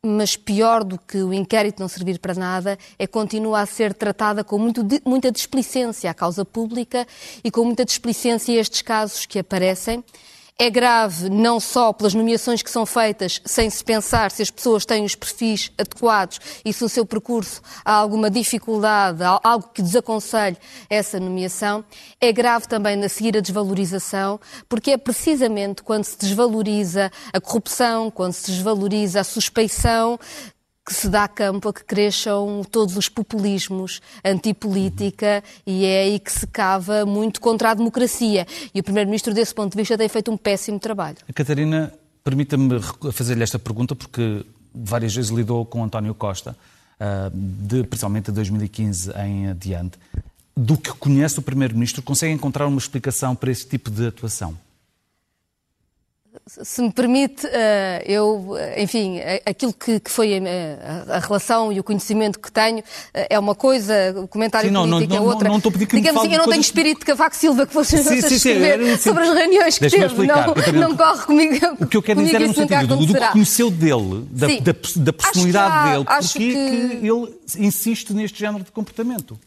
mas 0.04 0.36
pior 0.36 0.84
do 0.84 0.98
que 0.98 1.18
o 1.18 1.32
inquérito 1.32 1.80
não 1.80 1.88
servir 1.88 2.18
para 2.18 2.34
nada 2.34 2.78
é 2.98 3.06
continua 3.06 3.60
a 3.60 3.66
ser 3.66 3.92
tratada 3.92 4.44
com 4.44 4.58
muito, 4.58 4.86
muita 5.04 5.32
displicência 5.32 6.10
a 6.10 6.14
causa 6.14 6.44
pública 6.44 7.06
e 7.42 7.50
com 7.50 7.64
muita 7.64 7.84
displicência 7.84 8.58
estes 8.58 8.82
casos 8.82 9.26
que 9.26 9.38
aparecem. 9.38 10.04
É 10.60 10.68
grave 10.70 11.30
não 11.30 11.60
só 11.60 11.92
pelas 11.92 12.14
nomeações 12.14 12.62
que 12.62 12.70
são 12.70 12.84
feitas 12.84 13.40
sem 13.44 13.70
se 13.70 13.84
pensar 13.84 14.32
se 14.32 14.42
as 14.42 14.50
pessoas 14.50 14.84
têm 14.84 15.04
os 15.04 15.14
perfis 15.14 15.70
adequados 15.78 16.40
e 16.64 16.72
se 16.72 16.82
no 16.82 16.88
seu 16.88 17.06
percurso 17.06 17.62
há 17.84 17.92
alguma 17.92 18.28
dificuldade, 18.28 19.22
algo 19.44 19.68
que 19.72 19.80
desaconselhe 19.80 20.56
essa 20.90 21.20
nomeação. 21.20 21.84
É 22.20 22.32
grave 22.32 22.66
também 22.66 22.96
na 22.96 23.08
seguir 23.08 23.36
a 23.36 23.40
desvalorização, 23.40 24.40
porque 24.68 24.90
é 24.90 24.96
precisamente 24.96 25.84
quando 25.84 26.02
se 26.02 26.18
desvaloriza 26.18 27.08
a 27.32 27.40
corrupção, 27.40 28.10
quando 28.10 28.32
se 28.32 28.50
desvaloriza 28.50 29.20
a 29.20 29.24
suspeição, 29.24 30.18
que 30.88 30.94
se 30.94 31.06
dá 31.06 31.28
campo 31.28 31.68
a 31.68 31.72
que 31.72 31.84
cresçam 31.84 32.64
todos 32.70 32.96
os 32.96 33.10
populismos 33.10 34.00
antipolítica 34.24 35.44
e 35.66 35.84
é 35.84 36.04
aí 36.04 36.18
que 36.18 36.32
se 36.32 36.46
cava 36.46 37.04
muito 37.04 37.42
contra 37.42 37.72
a 37.72 37.74
democracia. 37.74 38.46
E 38.74 38.80
o 38.80 38.82
Primeiro-Ministro, 38.82 39.34
desse 39.34 39.54
ponto 39.54 39.72
de 39.72 39.76
vista, 39.76 39.98
tem 39.98 40.08
feito 40.08 40.32
um 40.32 40.36
péssimo 40.38 40.80
trabalho. 40.80 41.18
A 41.28 41.32
Catarina, 41.34 41.92
permita-me 42.24 42.80
fazer-lhe 43.12 43.42
esta 43.42 43.58
pergunta, 43.58 43.94
porque 43.94 44.46
várias 44.74 45.14
vezes 45.14 45.30
lidou 45.30 45.66
com 45.66 45.84
António 45.84 46.14
Costa, 46.14 46.56
ah, 46.98 47.30
de, 47.34 47.84
principalmente 47.84 48.26
de 48.26 48.32
2015 48.32 49.12
em 49.26 49.48
adiante. 49.48 49.98
Do 50.56 50.78
que 50.78 50.90
conhece 50.92 51.38
o 51.38 51.42
Primeiro-Ministro, 51.42 52.00
consegue 52.00 52.32
encontrar 52.32 52.66
uma 52.66 52.78
explicação 52.78 53.36
para 53.36 53.50
esse 53.50 53.66
tipo 53.66 53.90
de 53.90 54.06
atuação? 54.06 54.56
Se 56.46 56.82
me 56.82 56.90
permite, 56.90 57.46
eh, 57.46 58.02
eu, 58.06 58.54
enfim, 58.76 59.18
aquilo 59.44 59.72
que, 59.72 60.00
foi 60.06 60.40
a, 61.08 61.18
relação 61.18 61.72
e 61.72 61.80
o 61.80 61.84
conhecimento 61.84 62.38
que 62.38 62.50
tenho 62.50 62.82
eh, 63.12 63.28
é 63.30 63.38
uma 63.38 63.54
coisa, 63.54 64.14
o 64.16 64.28
comentário 64.28 64.68
sim, 64.68 64.72
não, 64.72 64.88
político 64.88 65.14
não, 65.14 65.22
é 65.22 65.26
outra. 65.26 65.44
Não, 65.44 65.50
não 65.50 65.56
estou 65.58 65.70
a 65.70 65.72
pedir 65.72 65.86
que 65.86 65.96
Digamos 65.96 66.22
assim, 66.22 66.32
eu 66.32 66.38
não 66.38 66.48
tenho 66.48 66.60
espírito 66.60 67.00
de 67.00 67.04
Cavaco 67.06 67.36
Silva 67.36 67.66
que 67.66 67.72
fosse 67.72 67.98
sim, 67.98 68.20
sim, 68.20 68.34
escrever 68.34 68.96
sim, 68.96 68.96
sobre 68.96 69.24
as 69.24 69.34
reuniões 69.34 69.78
que 69.78 69.90
teve. 69.90 70.26
Não, 70.26 70.88
não 70.88 70.96
corre 70.96 71.24
comigo. 71.24 71.66
O 71.80 71.86
que 71.86 71.96
eu 71.96 72.02
quero 72.02 72.22
dizer 72.22 72.42
é 72.42 72.46
no 72.46 72.54
sentido 72.54 72.86
do, 72.86 73.06
do 73.06 73.14
que 73.14 73.32
conheceu 73.32 73.70
dele, 73.70 74.26
da, 74.30 74.46
da, 74.46 74.78
da 74.96 75.12
personalidade 75.12 75.72
há, 75.72 75.92
dele, 75.92 76.04
porque 76.04 76.38
que... 76.38 76.98
que 76.98 77.06
ele 77.06 77.38
insiste 77.58 78.12
neste 78.12 78.38
género 78.38 78.64
de 78.64 78.72
comportamento. 78.72 79.38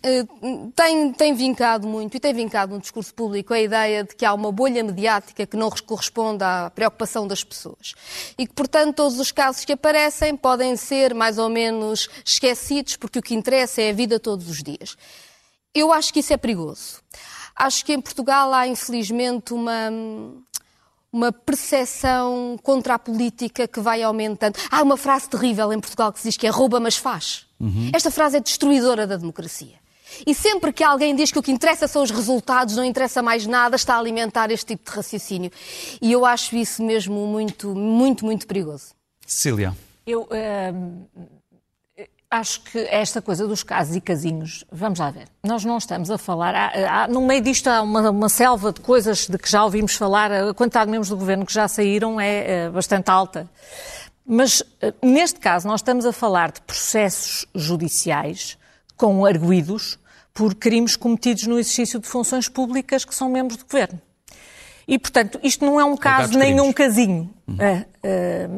Tem, 0.75 1.13
tem 1.13 1.33
vincado 1.33 1.87
muito, 1.87 2.15
e 2.17 2.19
tem 2.19 2.33
vincado 2.33 2.73
no 2.73 2.79
discurso 2.79 3.13
público, 3.13 3.53
a 3.53 3.59
ideia 3.59 4.03
de 4.03 4.15
que 4.15 4.25
há 4.25 4.33
uma 4.33 4.51
bolha 4.51 4.83
mediática 4.83 5.45
que 5.45 5.57
não 5.57 5.69
corresponde 5.69 6.43
à 6.43 6.71
preocupação 6.81 7.27
das 7.27 7.43
pessoas. 7.43 7.93
E 8.37 8.47
que, 8.47 8.53
portanto, 8.53 8.95
todos 8.95 9.19
os 9.19 9.31
casos 9.31 9.63
que 9.63 9.73
aparecem 9.73 10.35
podem 10.35 10.75
ser 10.75 11.13
mais 11.13 11.37
ou 11.37 11.47
menos 11.47 12.09
esquecidos, 12.25 12.95
porque 12.95 13.19
o 13.19 13.21
que 13.21 13.35
interessa 13.35 13.83
é 13.83 13.91
a 13.91 13.93
vida 13.93 14.19
todos 14.19 14.49
os 14.49 14.63
dias. 14.63 14.97
Eu 15.75 15.93
acho 15.93 16.11
que 16.11 16.21
isso 16.21 16.33
é 16.33 16.37
perigoso. 16.37 16.99
Acho 17.55 17.85
que 17.85 17.93
em 17.93 18.01
Portugal 18.01 18.51
há, 18.51 18.67
infelizmente, 18.67 19.53
uma, 19.53 19.91
uma 21.13 21.31
percepção 21.31 22.57
contra 22.63 22.95
a 22.95 22.99
política 22.99 23.67
que 23.67 23.79
vai 23.79 24.01
aumentando. 24.01 24.57
Há 24.71 24.81
uma 24.81 24.97
frase 24.97 25.29
terrível 25.29 25.71
em 25.71 25.79
Portugal 25.79 26.11
que 26.11 26.19
se 26.19 26.29
diz 26.29 26.37
que 26.37 26.47
é 26.47 26.49
rouba, 26.49 26.79
mas 26.79 26.97
faz. 26.97 27.45
Uhum. 27.59 27.91
Esta 27.93 28.09
frase 28.09 28.37
é 28.37 28.39
destruidora 28.39 29.05
da 29.05 29.17
democracia. 29.17 29.80
E 30.25 30.33
sempre 30.33 30.71
que 30.71 30.83
alguém 30.83 31.15
diz 31.15 31.31
que 31.31 31.39
o 31.39 31.43
que 31.43 31.51
interessa 31.51 31.87
são 31.87 32.03
os 32.03 32.11
resultados, 32.11 32.75
não 32.75 32.83
interessa 32.83 33.21
mais 33.21 33.45
nada, 33.45 33.75
está 33.75 33.95
a 33.95 33.99
alimentar 33.99 34.51
este 34.51 34.67
tipo 34.67 34.89
de 34.89 34.95
raciocínio. 34.95 35.51
E 36.01 36.11
eu 36.11 36.25
acho 36.25 36.55
isso 36.55 36.83
mesmo 36.83 37.27
muito, 37.27 37.75
muito, 37.75 38.25
muito 38.25 38.47
perigoso. 38.47 38.93
Cecília. 39.25 39.75
Eu 40.05 40.23
uh, 40.23 41.29
acho 42.31 42.61
que 42.63 42.79
esta 42.89 43.21
coisa 43.21 43.45
dos 43.45 43.61
casos 43.61 43.95
e 43.95 44.01
casinhos, 44.01 44.63
vamos 44.71 44.99
lá 44.99 45.11
ver, 45.11 45.27
nós 45.43 45.65
não 45.65 45.77
estamos 45.77 46.09
a 46.09 46.17
falar, 46.17 46.55
há, 46.55 47.03
há, 47.03 47.07
no 47.07 47.21
meio 47.21 47.41
disto 47.41 47.67
há 47.67 47.81
uma, 47.81 48.09
uma, 48.09 48.29
selva 48.29 48.71
de 48.71 48.79
coisas 48.79 49.27
de 49.27 49.37
que 49.37 49.51
já 49.51 49.63
ouvimos 49.63 49.95
falar, 49.95 50.31
a 50.31 50.53
quantidade 50.53 50.85
de 50.85 50.91
membros 50.91 51.09
do 51.09 51.17
governo 51.17 51.45
que 51.45 51.53
já 51.53 51.67
saíram 51.67 52.19
é, 52.19 52.65
é 52.65 52.69
bastante 52.69 53.09
alta. 53.09 53.49
Mas, 54.25 54.63
eh, 54.79 54.93
neste 55.03 55.39
caso, 55.39 55.67
nós 55.67 55.81
estamos 55.81 56.05
a 56.05 56.13
falar 56.13 56.51
de 56.51 56.61
processos 56.61 57.45
judiciais 57.53 58.57
com 58.95 59.25
arguídos 59.25 59.99
por 60.33 60.55
crimes 60.55 60.95
cometidos 60.95 61.47
no 61.47 61.59
exercício 61.59 61.99
de 61.99 62.07
funções 62.07 62.47
públicas 62.47 63.05
que 63.05 63.13
são 63.13 63.29
membros 63.29 63.57
do 63.57 63.65
governo. 63.65 64.01
E, 64.87 64.97
portanto, 64.97 65.39
isto 65.43 65.65
não 65.65 65.79
é 65.79 65.85
um 65.85 65.95
caso 65.95 66.37
nem 66.37 66.59
um 66.59 66.73
casinho. 66.73 67.29
Uhum. 67.47 67.55
É, 67.59 67.85
é, 68.03 68.49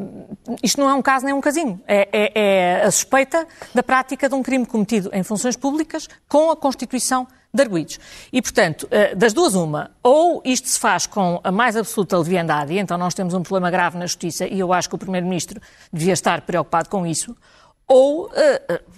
isto 0.64 0.80
não 0.80 0.90
é 0.90 0.94
um 0.94 1.02
caso 1.02 1.26
nem 1.26 1.34
um 1.34 1.42
casinho. 1.42 1.80
É, 1.88 2.10
é, 2.12 2.32
é, 2.34 2.86
a 2.86 2.92
suspeita 2.92 3.48
da 3.74 3.84
prática 3.84 4.28
de 4.28 4.36
um 4.36 4.42
crime 4.42 4.66
cometido 4.66 5.10
em 5.14 5.22
funções 5.22 5.56
públicas 5.56 6.08
com 6.28 6.50
a 6.50 6.56
constituição 6.56 7.28
de 7.54 7.62
arguídos. 7.62 8.00
E, 8.32 8.42
portanto, 8.42 8.88
eh, 8.90 9.14
das 9.14 9.32
duas, 9.32 9.54
uma, 9.54 9.92
ou 10.02 10.42
isto 10.44 10.68
se 10.68 10.80
faz 10.80 11.06
com 11.06 11.40
a 11.44 11.52
mais 11.52 11.78
absoluta 11.78 12.18
leviandade, 12.18 12.74
e 12.74 12.80
então 12.80 12.98
nós 12.98 13.14
temos 13.14 13.36
um 13.36 13.44
problema 13.44 13.70
grave 13.70 13.96
na 13.96 14.08
justiça, 14.08 14.48
e 14.48 14.60
eu 14.60 14.74
acho 14.74 14.90
que 14.90 14.96
o 14.96 14.98
Primeiro-Ministro 14.98 15.62
devia 15.92 16.14
estar 16.14 16.42
preocupado 16.42 16.90
com 16.90 17.06
isso, 17.06 17.38
ou 17.88 18.28
uh, 18.28 18.32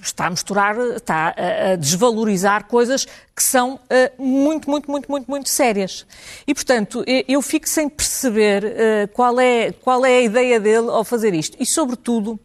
está 0.01 0.27
a 0.27 0.29
misturar, 0.29 0.77
está 0.77 1.33
a, 1.35 1.71
a, 1.71 1.75
desvalorizar 1.75 2.65
coisas 2.65 3.05
que 3.35 3.43
são 3.43 3.75
uh, 3.75 4.23
muito, 4.23 4.69
muito, 4.69 4.89
muito, 4.89 5.09
muito, 5.11 5.29
muito 5.29 5.49
sérias. 5.49 6.05
E, 6.45 6.53
portanto, 6.53 7.03
eu 7.27 7.41
fico 7.41 7.67
sem 7.67 7.89
perceber 7.89 8.63
uh, 8.63 9.07
qual, 9.13 9.39
é, 9.39 9.71
qual 9.71 10.05
é 10.05 10.17
a 10.17 10.21
ideia 10.21 10.59
dele 10.59 10.89
ao 10.89 11.03
fazer 11.03 11.33
isto. 11.33 11.57
E, 11.59 11.65
sobretudo, 11.65 12.39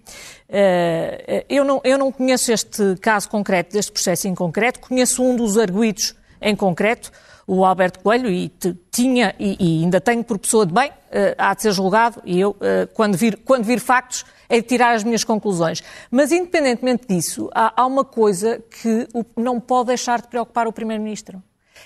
eu, 1.48 1.64
não, 1.64 1.80
eu 1.84 1.96
não 1.96 2.10
conheço 2.10 2.50
este 2.50 2.96
caso 3.00 3.28
concreto, 3.28 3.72
deste 3.72 3.92
processo 3.92 4.26
em 4.26 4.34
concreto, 4.34 4.80
conheço 4.80 5.22
um 5.22 5.36
dos 5.36 5.56
arguídos 5.56 6.16
em 6.40 6.56
concreto, 6.56 7.12
o 7.46 7.64
Alberto 7.64 8.00
Coelho, 8.00 8.28
e 8.28 8.50
tinha, 8.90 9.32
e, 9.38 9.56
e 9.60 9.84
ainda 9.84 10.00
tenho 10.00 10.24
por 10.24 10.38
pessoa 10.38 10.66
de 10.66 10.72
bem, 10.74 10.90
há 11.38 11.54
de 11.54 11.62
ser 11.62 11.72
julgado, 11.72 12.20
e 12.24 12.40
eu, 12.40 12.56
quando 12.94 13.16
vir, 13.16 13.38
quando 13.44 13.62
vir 13.62 13.78
factos, 13.78 14.24
é 14.50 14.60
tirar 14.60 14.94
as 14.94 15.04
minhas 15.04 15.22
conclusões. 15.22 15.82
Mas, 16.10 16.32
independentemente 16.32 17.06
disso, 17.06 17.48
há, 17.54 17.72
há 17.80 17.86
uma 17.86 18.04
coisa 18.04 18.60
que 18.82 19.06
não 19.36 19.60
pode 19.60 19.86
deixar 19.86 20.20
de 20.20 20.28
preocupar 20.28 20.66
o 20.66 20.72
Primeiro-Ministro. 20.72 21.40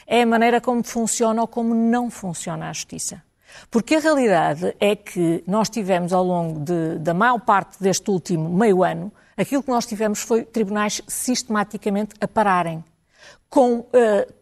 É 0.07 0.23
a 0.23 0.27
maneira 0.27 0.61
como 0.61 0.83
funciona 0.83 1.43
ou 1.43 1.47
como 1.47 1.75
não 1.75 2.11
funciona 2.11 2.71
a 2.71 2.73
justiça. 2.73 3.23
Porque 3.71 3.95
a 3.95 4.01
realidade 4.01 4.75
é 4.81 4.97
que 4.97 5.45
nós 5.47 5.69
tivemos, 5.69 6.13
ao 6.13 6.25
longo 6.25 6.61
de, 6.61 6.99
da 6.99 7.15
maior 7.15 7.39
parte 7.39 7.81
deste 7.81 8.11
último 8.11 8.49
meio 8.49 8.83
ano, 8.83 9.13
aquilo 9.37 9.63
que 9.63 9.71
nós 9.71 9.87
tivemos 9.87 10.21
foi 10.21 10.43
tribunais 10.43 11.03
sistematicamente 11.07 12.15
a 12.21 12.27
pararem, 12.27 12.83
com, 13.49 13.81
uh, 13.81 14.35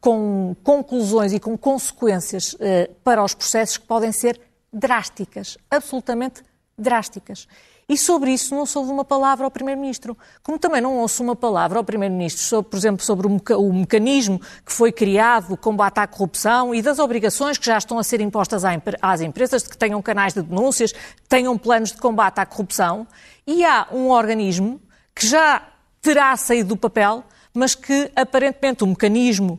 com 0.00 0.54
conclusões 0.62 1.32
e 1.32 1.40
com 1.40 1.56
consequências 1.56 2.54
uh, 2.54 2.92
para 3.02 3.22
os 3.22 3.34
processos 3.34 3.78
que 3.78 3.86
podem 3.86 4.12
ser 4.12 4.38
drásticas, 4.72 5.56
absolutamente 5.70 6.42
drásticas. 6.78 7.48
E 7.88 7.96
sobre 7.96 8.30
isso 8.30 8.54
não 8.54 8.66
se 8.66 8.76
ouve 8.76 8.92
uma 8.92 9.04
palavra 9.04 9.46
ao 9.46 9.50
Primeiro-Ministro. 9.50 10.16
Como 10.42 10.58
também 10.58 10.78
não 10.78 10.98
ouço 10.98 11.22
uma 11.22 11.34
palavra 11.34 11.78
ao 11.78 11.84
Primeiro-Ministro, 11.84 12.42
sobre, 12.42 12.70
por 12.70 12.76
exemplo, 12.76 13.02
sobre 13.02 13.26
o, 13.26 13.72
mecanismo 13.72 14.38
que 14.64 14.70
foi 14.70 14.92
criado, 14.92 15.54
o 15.54 15.56
combate 15.56 15.98
à 15.98 16.06
corrupção 16.06 16.74
e 16.74 16.82
das 16.82 16.98
obrigações 16.98 17.56
que 17.56 17.64
já 17.64 17.78
estão 17.78 17.98
a 17.98 18.04
ser 18.04 18.20
impostas 18.20 18.62
às 19.00 19.20
empresas, 19.22 19.62
de 19.62 19.70
que 19.70 19.78
tenham 19.78 20.02
canais 20.02 20.34
de 20.34 20.42
denúncias, 20.42 20.92
tenham 21.30 21.56
planos 21.56 21.90
de 21.90 21.96
combate 21.96 22.38
à 22.38 22.44
corrupção. 22.44 23.06
E 23.46 23.64
há 23.64 23.88
um 23.90 24.10
organismo 24.10 24.78
que 25.14 25.26
já 25.26 25.66
terá 26.02 26.36
saído 26.36 26.70
do 26.70 26.76
papel, 26.76 27.24
mas 27.54 27.74
que 27.74 28.12
aparentemente 28.14 28.84
o 28.84 28.86
mecanismo 28.86 29.58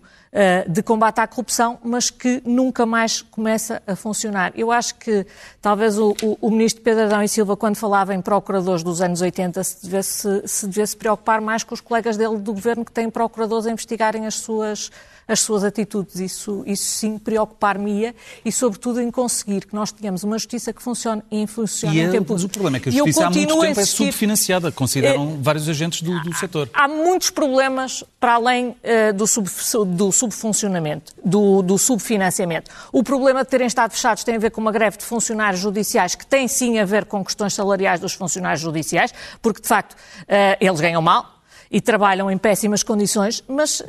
de 0.68 0.84
combate 0.84 1.20
à 1.20 1.28
corrupção, 1.28 1.80
mas 1.84 2.10
que 2.10 2.42
nunca 2.46 2.86
mais 2.86 3.22
começa 3.22 3.82
a 3.88 3.96
funcionar. 3.96 4.52
Eu 4.56 4.72
acho 4.72 4.96
que 4.96 5.26
talvez 5.62 5.98
o, 5.98 6.16
o, 6.22 6.38
o 6.40 6.52
ministro 6.52 6.84
Pedro 6.84 7.06
Adão 7.06 7.24
e 7.24 7.28
Silva, 7.28 7.58
quando 7.58 7.76
falava 7.76 8.14
em 8.14 8.22
procuradores 8.22 8.84
dos 8.84 9.02
anos 9.02 9.22
80, 9.22 9.64
se 9.64 9.84
devesse, 9.84 10.48
se 10.48 10.68
devesse 10.68 10.96
preocupar 10.96 11.42
mais 11.42 11.64
com 11.64 11.74
os 11.74 11.82
colegas 11.82 12.16
dele 12.16 12.38
do 12.38 12.54
governo 12.54 12.86
que 12.86 12.92
têm 12.92 13.10
procuradores 13.10 13.66
a 13.66 13.72
investigarem 13.72 14.28
as 14.28 14.36
suas 14.36 14.92
as 15.30 15.40
suas 15.42 15.64
atitudes. 15.64 16.20
Isso, 16.20 16.64
isso 16.66 16.84
sim 16.84 17.20
preocupar-me-ia 17.20 18.16
e, 18.44 18.52
sobretudo, 18.52 19.00
em 19.00 19.12
conseguir 19.12 19.66
que 19.66 19.76
nós 19.76 19.92
tenhamos 19.92 20.24
uma 20.24 20.38
justiça 20.38 20.74
que 20.74 20.82
funcione 20.82 21.22
e 21.32 21.46
funcione 21.46 21.96
e 21.96 22.02
em 22.02 22.10
tempo 22.10 22.34
Mas 22.34 22.44
o 22.44 22.50
problema 22.50 22.78
é 22.78 22.80
que 22.80 22.90
a 22.90 22.92
justiça 22.92 23.28
há 23.28 23.30
muito 23.30 23.60
tempo 23.60 23.80
é 23.80 23.86
subfinanciada, 23.86 24.72
consideram 24.72 25.36
é, 25.36 25.38
vários 25.40 25.70
agentes 25.70 26.02
do, 26.02 26.20
do 26.22 26.34
setor. 26.34 26.70
Há 26.74 26.88
muitos 26.88 27.30
problemas 27.30 28.04
para 28.20 28.34
além 28.34 28.70
uh, 28.70 29.14
do, 29.14 29.28
sub, 29.28 29.48
do 29.88 30.12
subfuncionamento, 30.12 31.14
do, 31.24 31.62
do 31.62 31.78
subfinanciamento. 31.78 32.72
O 32.92 33.04
problema 33.04 33.44
de 33.44 33.50
terem 33.50 33.68
estado 33.68 33.92
fechados 33.92 34.24
tem 34.24 34.36
a 34.36 34.40
ver 34.40 34.50
com 34.50 34.60
uma 34.60 34.72
greve 34.72 34.98
de 34.98 35.06
funcionários 35.06 35.62
judiciais 35.62 36.16
que 36.16 36.26
tem 36.26 36.48
sim 36.48 36.80
a 36.80 36.86
ver 36.86 37.06
com 37.06 37.24
questões 37.24 37.54
salariais 37.54 38.00
dos 38.00 38.14
funcionários 38.14 38.62
judiciais, 38.62 39.14
porque 39.42 39.62
de 39.62 39.68
facto 39.68 39.94
uh, 39.94 40.58
eles 40.60 40.82
ganham 40.82 41.02
mal, 41.02 41.39
e 41.72 41.80
trabalham 41.80 42.32
em 42.32 42.38
péssimas 42.38 42.82
condições, 42.82 43.44
mas 43.48 43.80
uh, 43.80 43.86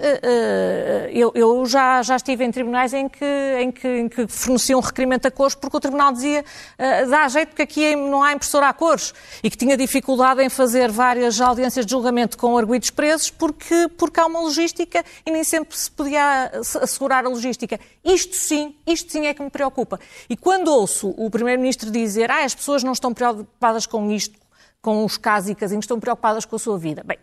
eu, 1.10 1.32
eu, 1.34 1.64
já, 1.64 2.02
já 2.02 2.16
estive 2.16 2.44
em 2.44 2.50
tribunais 2.50 2.92
em 2.92 3.08
que, 3.08 3.24
em 3.58 3.72
que, 3.72 3.88
em 3.88 4.08
que 4.08 4.26
forneciam 4.26 4.80
requerimento 4.80 5.26
a 5.26 5.30
cores 5.30 5.54
porque 5.54 5.76
o 5.76 5.80
tribunal 5.80 6.12
dizia 6.12 6.44
uh, 6.44 7.10
dá 7.10 7.26
jeito 7.28 7.48
porque 7.48 7.62
aqui 7.62 7.96
não 7.96 8.22
há 8.22 8.32
impressora 8.32 8.68
a 8.68 8.72
cores 8.74 9.14
e 9.42 9.48
que 9.48 9.56
tinha 9.56 9.78
dificuldade 9.78 10.42
em 10.42 10.50
fazer 10.50 10.90
várias 10.90 11.40
audiências 11.40 11.86
de 11.86 11.92
julgamento 11.92 12.36
com 12.36 12.56
arguidos 12.58 12.90
presos 12.90 13.30
porque, 13.30 13.88
porque 13.96 14.20
há 14.20 14.26
uma 14.26 14.40
logística 14.40 15.02
e 15.24 15.30
nem 15.30 15.42
sempre 15.42 15.76
se 15.76 15.90
podia 15.90 16.52
assegurar 16.82 17.24
a 17.24 17.28
logística. 17.30 17.80
Isto 18.04 18.36
sim, 18.36 18.74
isto 18.86 19.10
sim 19.10 19.26
é 19.26 19.32
que 19.32 19.42
me 19.42 19.50
preocupa. 19.50 19.98
E 20.28 20.36
quando 20.36 20.68
ouço 20.68 21.14
o 21.16 21.30
Primeiro-Ministro 21.30 21.90
dizer 21.90 22.30
ah, 22.30 22.44
as 22.44 22.54
pessoas 22.54 22.82
não 22.82 22.92
estão 22.92 23.14
preocupadas 23.14 23.86
com 23.86 24.10
isto, 24.10 24.38
com 24.82 25.02
os 25.04 25.16
casos 25.16 25.48
e 25.48 25.54
casinhos, 25.54 25.84
estão 25.84 25.98
preocupadas 25.98 26.44
com 26.44 26.56
a 26.56 26.58
sua 26.58 26.78
vida. 26.78 27.02
Bem, 27.04 27.18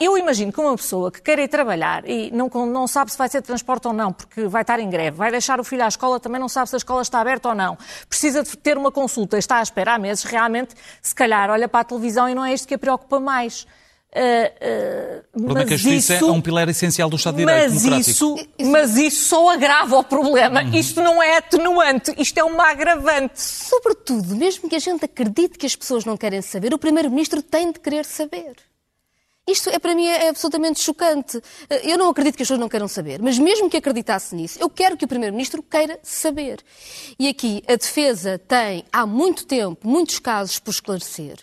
eu 0.00 0.18
imagino 0.18 0.52
que 0.52 0.60
uma 0.60 0.76
pessoa 0.76 1.12
que 1.12 1.22
quer 1.22 1.38
ir 1.38 1.48
trabalhar 1.48 2.08
e 2.08 2.30
não, 2.32 2.48
não 2.66 2.86
sabe 2.88 3.12
se 3.12 3.18
vai 3.18 3.28
ser 3.28 3.42
transporte 3.42 3.86
ou 3.86 3.92
não, 3.92 4.12
porque 4.12 4.46
vai 4.46 4.62
estar 4.62 4.80
em 4.80 4.90
greve, 4.90 5.16
vai 5.16 5.30
deixar 5.30 5.60
o 5.60 5.64
filho 5.64 5.84
à 5.84 5.88
escola, 5.88 6.18
também 6.18 6.40
não 6.40 6.48
sabe 6.48 6.68
se 6.68 6.76
a 6.76 6.78
escola 6.78 7.02
está 7.02 7.20
aberta 7.20 7.50
ou 7.50 7.54
não, 7.54 7.78
precisa 8.08 8.42
de 8.42 8.56
ter 8.56 8.76
uma 8.76 8.90
consulta, 8.90 9.38
está 9.38 9.58
à 9.58 9.62
espera 9.62 9.94
há 9.94 9.98
meses, 9.98 10.24
realmente, 10.24 10.74
se 11.00 11.14
calhar, 11.14 11.50
olha 11.50 11.68
para 11.68 11.80
a 11.80 11.84
televisão 11.84 12.28
e 12.28 12.34
não 12.34 12.44
é 12.44 12.52
isto 12.52 12.66
que 12.66 12.74
a 12.74 12.78
preocupa 12.78 13.20
mais. 13.20 13.66
Uh, 14.16 14.18
uh, 14.18 15.42
o 15.42 15.44
problema 15.44 15.60
é 15.60 15.66
que 15.66 15.74
a 15.74 15.76
justiça 15.76 16.14
isso, 16.14 16.24
é 16.24 16.32
um 16.32 16.40
pilar 16.40 16.68
essencial 16.70 17.10
do 17.10 17.16
Estado 17.16 17.36
de 17.36 17.44
Direito 17.44 17.74
mas 17.74 18.08
Isso, 18.08 18.36
mas 18.58 18.96
isso 18.96 19.28
só 19.28 19.50
agrava 19.50 19.98
o 19.98 20.02
problema. 20.02 20.62
Uhum. 20.62 20.74
Isto 20.74 21.02
não 21.02 21.22
é 21.22 21.36
atenuante, 21.36 22.14
isto 22.16 22.38
é 22.38 22.42
uma 22.42 22.70
agravante. 22.70 23.38
Sobretudo, 23.40 24.34
mesmo 24.34 24.70
que 24.70 24.76
a 24.76 24.78
gente 24.78 25.04
acredite 25.04 25.58
que 25.58 25.66
as 25.66 25.76
pessoas 25.76 26.06
não 26.06 26.16
querem 26.16 26.40
saber, 26.40 26.72
o 26.72 26.78
Primeiro-Ministro 26.78 27.42
tem 27.42 27.70
de 27.70 27.78
querer 27.78 28.06
saber. 28.06 28.54
Isto 29.48 29.70
é 29.70 29.78
para 29.78 29.94
mim 29.94 30.06
é 30.06 30.28
absolutamente 30.28 30.80
chocante. 30.80 31.40
Eh, 31.70 31.92
eu 31.92 31.96
não 31.96 32.08
acredito 32.08 32.36
que 32.36 32.42
as 32.42 32.48
pessoas 32.48 32.58
não 32.58 32.68
queiram 32.68 32.88
saber, 32.88 33.22
mas 33.22 33.38
mesmo 33.38 33.70
que 33.70 33.76
acreditasse 33.76 34.34
nisso, 34.34 34.58
eu 34.60 34.68
quero 34.68 34.96
que 34.96 35.04
o 35.04 35.08
Primeiro-Ministro 35.08 35.62
queira 35.62 36.00
saber. 36.02 36.64
E 37.16 37.28
aqui 37.28 37.62
a 37.68 37.76
defesa 37.76 38.40
tem 38.40 38.84
há 38.92 39.06
muito 39.06 39.46
tempo 39.46 39.86
muitos 39.86 40.18
casos 40.18 40.58
por 40.58 40.72
esclarecer. 40.72 41.36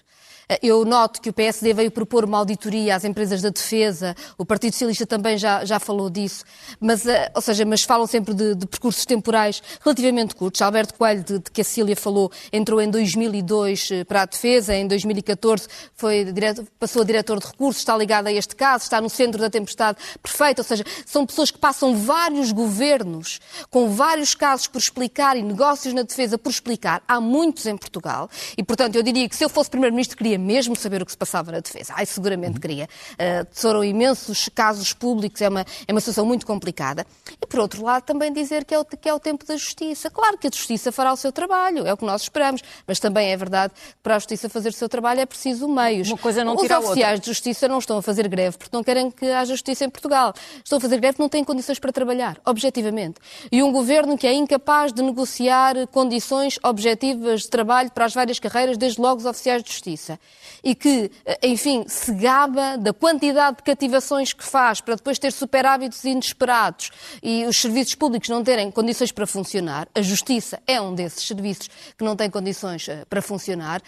Eu 0.61 0.85
noto 0.85 1.21
que 1.21 1.29
o 1.29 1.33
PSD 1.33 1.73
veio 1.73 1.91
propor 1.91 2.25
uma 2.25 2.37
auditoria 2.37 2.95
às 2.95 3.03
empresas 3.03 3.41
da 3.41 3.49
defesa, 3.49 4.15
o 4.37 4.45
Partido 4.45 4.73
Socialista 4.73 5.05
também 5.05 5.37
já, 5.37 5.63
já 5.65 5.79
falou 5.79 6.09
disso, 6.09 6.43
mas, 6.79 7.05
eh, 7.05 7.31
ou 7.33 7.41
seja, 7.41 7.65
mas 7.65 7.83
falam 7.83 8.05
sempre 8.07 8.33
de, 8.33 8.55
de 8.55 8.65
percursos 8.65 9.05
temporais 9.05 9.61
relativamente 9.81 10.35
curtos. 10.35 10.61
Alberto 10.61 10.93
Coelho, 10.95 11.23
de, 11.23 11.39
de, 11.39 11.51
que 11.51 11.61
a 11.61 11.63
Cília 11.63 11.95
falou, 11.95 12.31
entrou 12.51 12.81
em 12.81 12.89
2002 12.89 13.91
eh, 13.91 14.03
para 14.03 14.23
a 14.23 14.25
defesa, 14.25 14.75
em 14.75 14.87
2014 14.87 15.67
foi 15.95 16.25
direto, 16.25 16.67
passou 16.79 17.01
a 17.01 17.05
diretor 17.05 17.39
de 17.39 17.47
recursos, 17.47 17.81
está 17.81 17.95
ligado 17.97 18.27
a 18.27 18.33
este 18.33 18.55
caso, 18.55 18.83
está 18.83 18.99
no 18.99 19.09
centro 19.09 19.39
da 19.39 19.49
tempestade 19.49 19.97
perfeita, 20.21 20.61
ou 20.61 20.65
seja, 20.65 20.83
são 21.05 21.25
pessoas 21.25 21.51
que 21.51 21.57
passam 21.57 21.95
vários 21.95 22.51
governos 22.51 23.39
com 23.69 23.89
vários 23.89 24.35
casos 24.35 24.67
por 24.67 24.79
explicar 24.79 25.37
e 25.37 25.41
negócios 25.41 25.93
na 25.93 26.01
defesa 26.01 26.37
por 26.37 26.49
explicar. 26.49 27.01
Há 27.07 27.19
muitos 27.19 27.65
em 27.65 27.77
Portugal 27.77 28.29
e, 28.57 28.63
portanto, 28.63 28.95
eu 28.95 29.03
diria 29.03 29.27
que 29.27 29.35
se 29.35 29.43
eu 29.43 29.49
fosse 29.49 29.69
Primeiro-Ministro 29.69 30.17
queria 30.17 30.37
mesmo 30.43 30.75
saber 30.75 31.01
o 31.01 31.05
que 31.05 31.11
se 31.11 31.17
passava 31.17 31.51
na 31.51 31.59
defesa. 31.59 31.93
Ai, 31.95 32.05
seguramente 32.05 32.59
queria. 32.59 32.87
Uh, 33.13 33.47
foram 33.51 33.83
imensos 33.83 34.49
casos 34.53 34.93
públicos, 34.93 35.41
é 35.41 35.49
uma, 35.49 35.65
é 35.87 35.91
uma 35.91 35.99
situação 35.99 36.25
muito 36.25 36.45
complicada. 36.45 37.05
E, 37.41 37.47
por 37.47 37.59
outro 37.59 37.83
lado, 37.83 38.03
também 38.03 38.31
dizer 38.31 38.65
que 38.65 38.73
é, 38.73 38.79
o, 38.79 38.85
que 38.85 39.09
é 39.09 39.13
o 39.13 39.19
tempo 39.19 39.45
da 39.45 39.55
justiça. 39.55 40.09
Claro 40.09 40.37
que 40.37 40.47
a 40.47 40.51
justiça 40.53 40.91
fará 40.91 41.13
o 41.13 41.17
seu 41.17 41.31
trabalho, 41.31 41.87
é 41.87 41.93
o 41.93 41.97
que 41.97 42.05
nós 42.05 42.23
esperamos, 42.23 42.61
mas 42.85 42.99
também 42.99 43.31
é 43.31 43.37
verdade 43.37 43.73
que 43.73 43.95
para 44.01 44.15
a 44.15 44.19
justiça 44.19 44.49
fazer 44.49 44.69
o 44.69 44.73
seu 44.73 44.89
trabalho 44.89 45.21
é 45.21 45.25
preciso 45.25 45.67
meios. 45.67 46.07
Uma 46.09 46.17
coisa 46.17 46.43
não 46.43 46.55
Os 46.55 46.69
oficiais 46.69 47.19
de 47.19 47.25
justiça 47.25 47.67
não 47.67 47.79
estão 47.79 47.97
a 47.97 48.01
fazer 48.01 48.27
greve 48.27 48.57
porque 48.57 48.75
não 48.75 48.83
querem 48.83 49.09
que 49.09 49.25
haja 49.27 49.53
justiça 49.53 49.85
em 49.85 49.89
Portugal. 49.89 50.33
Estão 50.63 50.77
a 50.77 50.81
fazer 50.81 50.97
greve 50.97 51.13
porque 51.13 51.23
não 51.23 51.29
têm 51.29 51.43
condições 51.43 51.79
para 51.79 51.91
trabalhar, 51.91 52.39
objetivamente. 52.45 53.19
E 53.51 53.63
um 53.63 53.71
governo 53.71 54.17
que 54.17 54.27
é 54.27 54.33
incapaz 54.33 54.91
de 54.91 55.01
negociar 55.01 55.87
condições 55.87 56.59
objetivas 56.63 57.41
de 57.41 57.49
trabalho 57.49 57.91
para 57.91 58.05
as 58.05 58.13
várias 58.13 58.39
carreiras, 58.39 58.77
desde 58.77 58.99
logo 58.99 59.19
os 59.19 59.25
oficiais 59.25 59.63
de 59.63 59.71
justiça 59.71 60.19
e 60.63 60.73
que, 60.73 61.11
eh, 61.25 61.39
enfim, 61.43 61.83
se 61.87 62.13
gaba 62.13 62.77
da 62.77 62.93
quantidade 62.93 63.57
de 63.57 63.63
cativações 63.63 64.31
que 64.31 64.43
faz 64.43 64.79
para 64.79 64.95
depois 64.95 65.19
ter 65.19 65.31
superávitos 65.31 66.03
inesperados 66.05 66.89
e 67.21 67.45
os 67.45 67.57
serviços 67.57 67.95
públicos 67.95 68.29
não 68.29 68.43
terem 68.43 68.71
condições 68.71 69.11
para 69.11 69.27
funcionar, 69.27 69.87
a 69.93 70.01
justiça 70.01 70.61
é 70.65 70.79
um 70.79 70.95
desses 70.95 71.27
serviços 71.27 71.69
que 71.97 72.03
não 72.03 72.15
tem 72.15 72.29
condições 72.29 72.87
eh, 72.87 73.03
para 73.09 73.21
funcionar, 73.21 73.81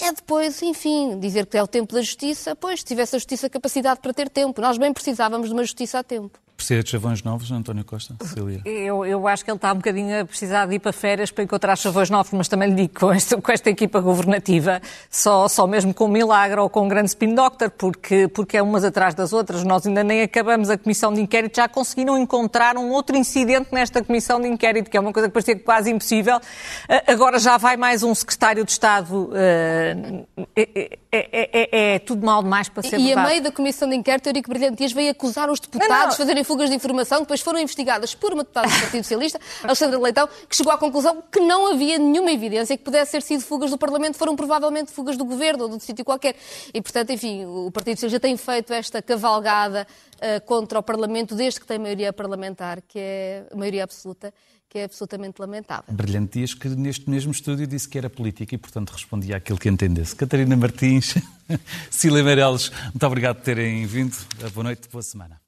é 0.00 0.10
depois, 0.10 0.62
enfim, 0.62 1.18
dizer 1.20 1.46
que 1.46 1.56
é 1.56 1.62
o 1.62 1.66
tempo 1.66 1.94
da 1.94 2.00
justiça, 2.00 2.56
pois, 2.56 2.80
se 2.80 2.86
tivesse 2.86 3.14
a 3.14 3.18
justiça 3.18 3.50
capacidade 3.50 4.00
para 4.00 4.14
ter 4.14 4.30
tempo. 4.30 4.60
Nós 4.60 4.78
bem 4.78 4.92
precisávamos 4.92 5.48
de 5.48 5.54
uma 5.54 5.62
justiça 5.62 5.98
a 5.98 6.02
tempo. 6.02 6.38
Precisa 6.62 6.80
de 6.80 6.90
chavões 6.90 7.24
novos, 7.24 7.50
António 7.50 7.84
Costa? 7.84 8.14
Cecília? 8.20 8.62
Eu, 8.64 9.04
eu 9.04 9.26
acho 9.26 9.44
que 9.44 9.50
ele 9.50 9.56
está 9.56 9.72
um 9.72 9.76
bocadinho 9.78 10.20
a 10.20 10.24
precisar 10.24 10.64
de 10.66 10.76
ir 10.76 10.78
para 10.78 10.92
férias 10.92 11.28
para 11.32 11.42
encontrar 11.42 11.74
chavões 11.74 12.08
novos, 12.08 12.30
mas 12.30 12.46
também 12.46 12.68
lhe 12.68 12.76
digo, 12.86 13.00
com 13.00 13.12
esta, 13.12 13.36
com 13.42 13.50
esta 13.50 13.68
equipa 13.68 13.98
governativa, 13.98 14.80
só, 15.10 15.48
só 15.48 15.66
mesmo 15.66 15.92
com 15.92 16.04
um 16.04 16.08
milagre 16.08 16.60
ou 16.60 16.70
com 16.70 16.82
um 16.84 16.88
grande 16.88 17.08
spin 17.08 17.34
doctor, 17.34 17.68
porque, 17.70 18.28
porque 18.28 18.56
é 18.58 18.62
umas 18.62 18.84
atrás 18.84 19.12
das 19.12 19.32
outras. 19.32 19.64
Nós 19.64 19.84
ainda 19.88 20.04
nem 20.04 20.22
acabamos 20.22 20.70
a 20.70 20.78
comissão 20.78 21.12
de 21.12 21.20
inquérito, 21.20 21.56
já 21.56 21.66
conseguiram 21.68 22.16
encontrar 22.16 22.76
um 22.76 22.90
outro 22.92 23.16
incidente 23.16 23.70
nesta 23.72 24.00
comissão 24.00 24.40
de 24.40 24.46
inquérito, 24.46 24.88
que 24.88 24.96
é 24.96 25.00
uma 25.00 25.12
coisa 25.12 25.26
que 25.26 25.34
parecia 25.34 25.58
quase 25.58 25.90
impossível. 25.90 26.38
Agora 27.08 27.40
já 27.40 27.58
vai 27.58 27.76
mais 27.76 28.04
um 28.04 28.14
secretário 28.14 28.64
de 28.64 28.70
Estado. 28.70 29.32
É, 29.34 29.96
é, 30.64 30.96
é, 31.12 31.94
é 31.94 31.98
tudo 31.98 32.24
mal 32.24 32.40
demais 32.40 32.68
para 32.68 32.84
ser 32.84 33.00
E 33.00 33.06
verdade. 33.06 33.26
a 33.26 33.30
meio 33.30 33.42
da 33.42 33.50
comissão 33.50 33.88
de 33.88 33.96
inquérito, 33.96 34.28
Eurico 34.28 34.48
Brilhantias 34.48 34.92
veio 34.92 35.10
acusar 35.10 35.50
os 35.50 35.58
deputados 35.58 35.88
Não, 35.88 36.02
não. 36.02 36.08
de 36.10 36.16
fazerem 36.16 36.44
fugas 36.52 36.68
de 36.68 36.76
informação, 36.76 37.18
que 37.18 37.24
depois 37.24 37.40
foram 37.40 37.58
investigadas 37.58 38.14
por 38.14 38.34
uma 38.34 38.42
deputada 38.42 38.68
do 38.68 38.78
Partido 38.78 39.02
Socialista, 39.04 39.40
Alexandra 39.62 39.98
Leitão, 39.98 40.28
que 40.46 40.54
chegou 40.54 40.70
à 40.70 40.76
conclusão 40.76 41.22
que 41.32 41.40
não 41.40 41.72
havia 41.72 41.98
nenhuma 41.98 42.30
evidência 42.30 42.76
que 42.76 42.84
pudesse 42.84 43.12
ter 43.12 43.22
sido 43.22 43.40
fugas 43.42 43.70
do 43.70 43.78
Parlamento, 43.78 44.18
foram 44.18 44.36
provavelmente 44.36 44.92
fugas 44.92 45.16
do 45.16 45.24
Governo 45.24 45.62
ou 45.62 45.68
de 45.68 45.72
outro 45.74 45.86
sítio 45.86 46.04
qualquer. 46.04 46.36
E, 46.74 46.82
portanto, 46.82 47.10
enfim, 47.10 47.46
o 47.46 47.70
Partido 47.70 47.96
Socialista 47.96 48.20
tem 48.20 48.36
feito 48.36 48.70
esta 48.74 49.00
cavalgada 49.00 49.86
eh, 50.20 50.40
contra 50.40 50.78
o 50.78 50.82
Parlamento 50.82 51.34
desde 51.34 51.58
que 51.58 51.66
tem 51.66 51.78
maioria 51.78 52.12
parlamentar, 52.12 52.82
que 52.82 52.98
é 52.98 53.46
maioria 53.56 53.84
absoluta, 53.84 54.34
que 54.68 54.78
é 54.78 54.84
absolutamente 54.84 55.40
lamentável. 55.40 55.84
Brilhante 55.88 56.38
Dias, 56.38 56.52
que 56.52 56.68
neste 56.68 57.08
mesmo 57.08 57.32
estúdio 57.32 57.66
disse 57.66 57.88
que 57.88 57.96
era 57.96 58.10
política 58.10 58.54
e, 58.54 58.58
portanto, 58.58 58.90
respondia 58.90 59.38
àquilo 59.38 59.58
que 59.58 59.70
entendesse. 59.70 60.14
Catarina 60.14 60.54
Martins, 60.54 61.14
Cília 61.90 62.22
Meirelles, 62.22 62.70
muito 62.90 63.06
obrigado 63.06 63.36
por 63.36 63.44
terem 63.44 63.86
vindo. 63.86 64.14
Boa 64.52 64.64
noite, 64.64 64.86
boa 64.90 65.02
semana. 65.02 65.41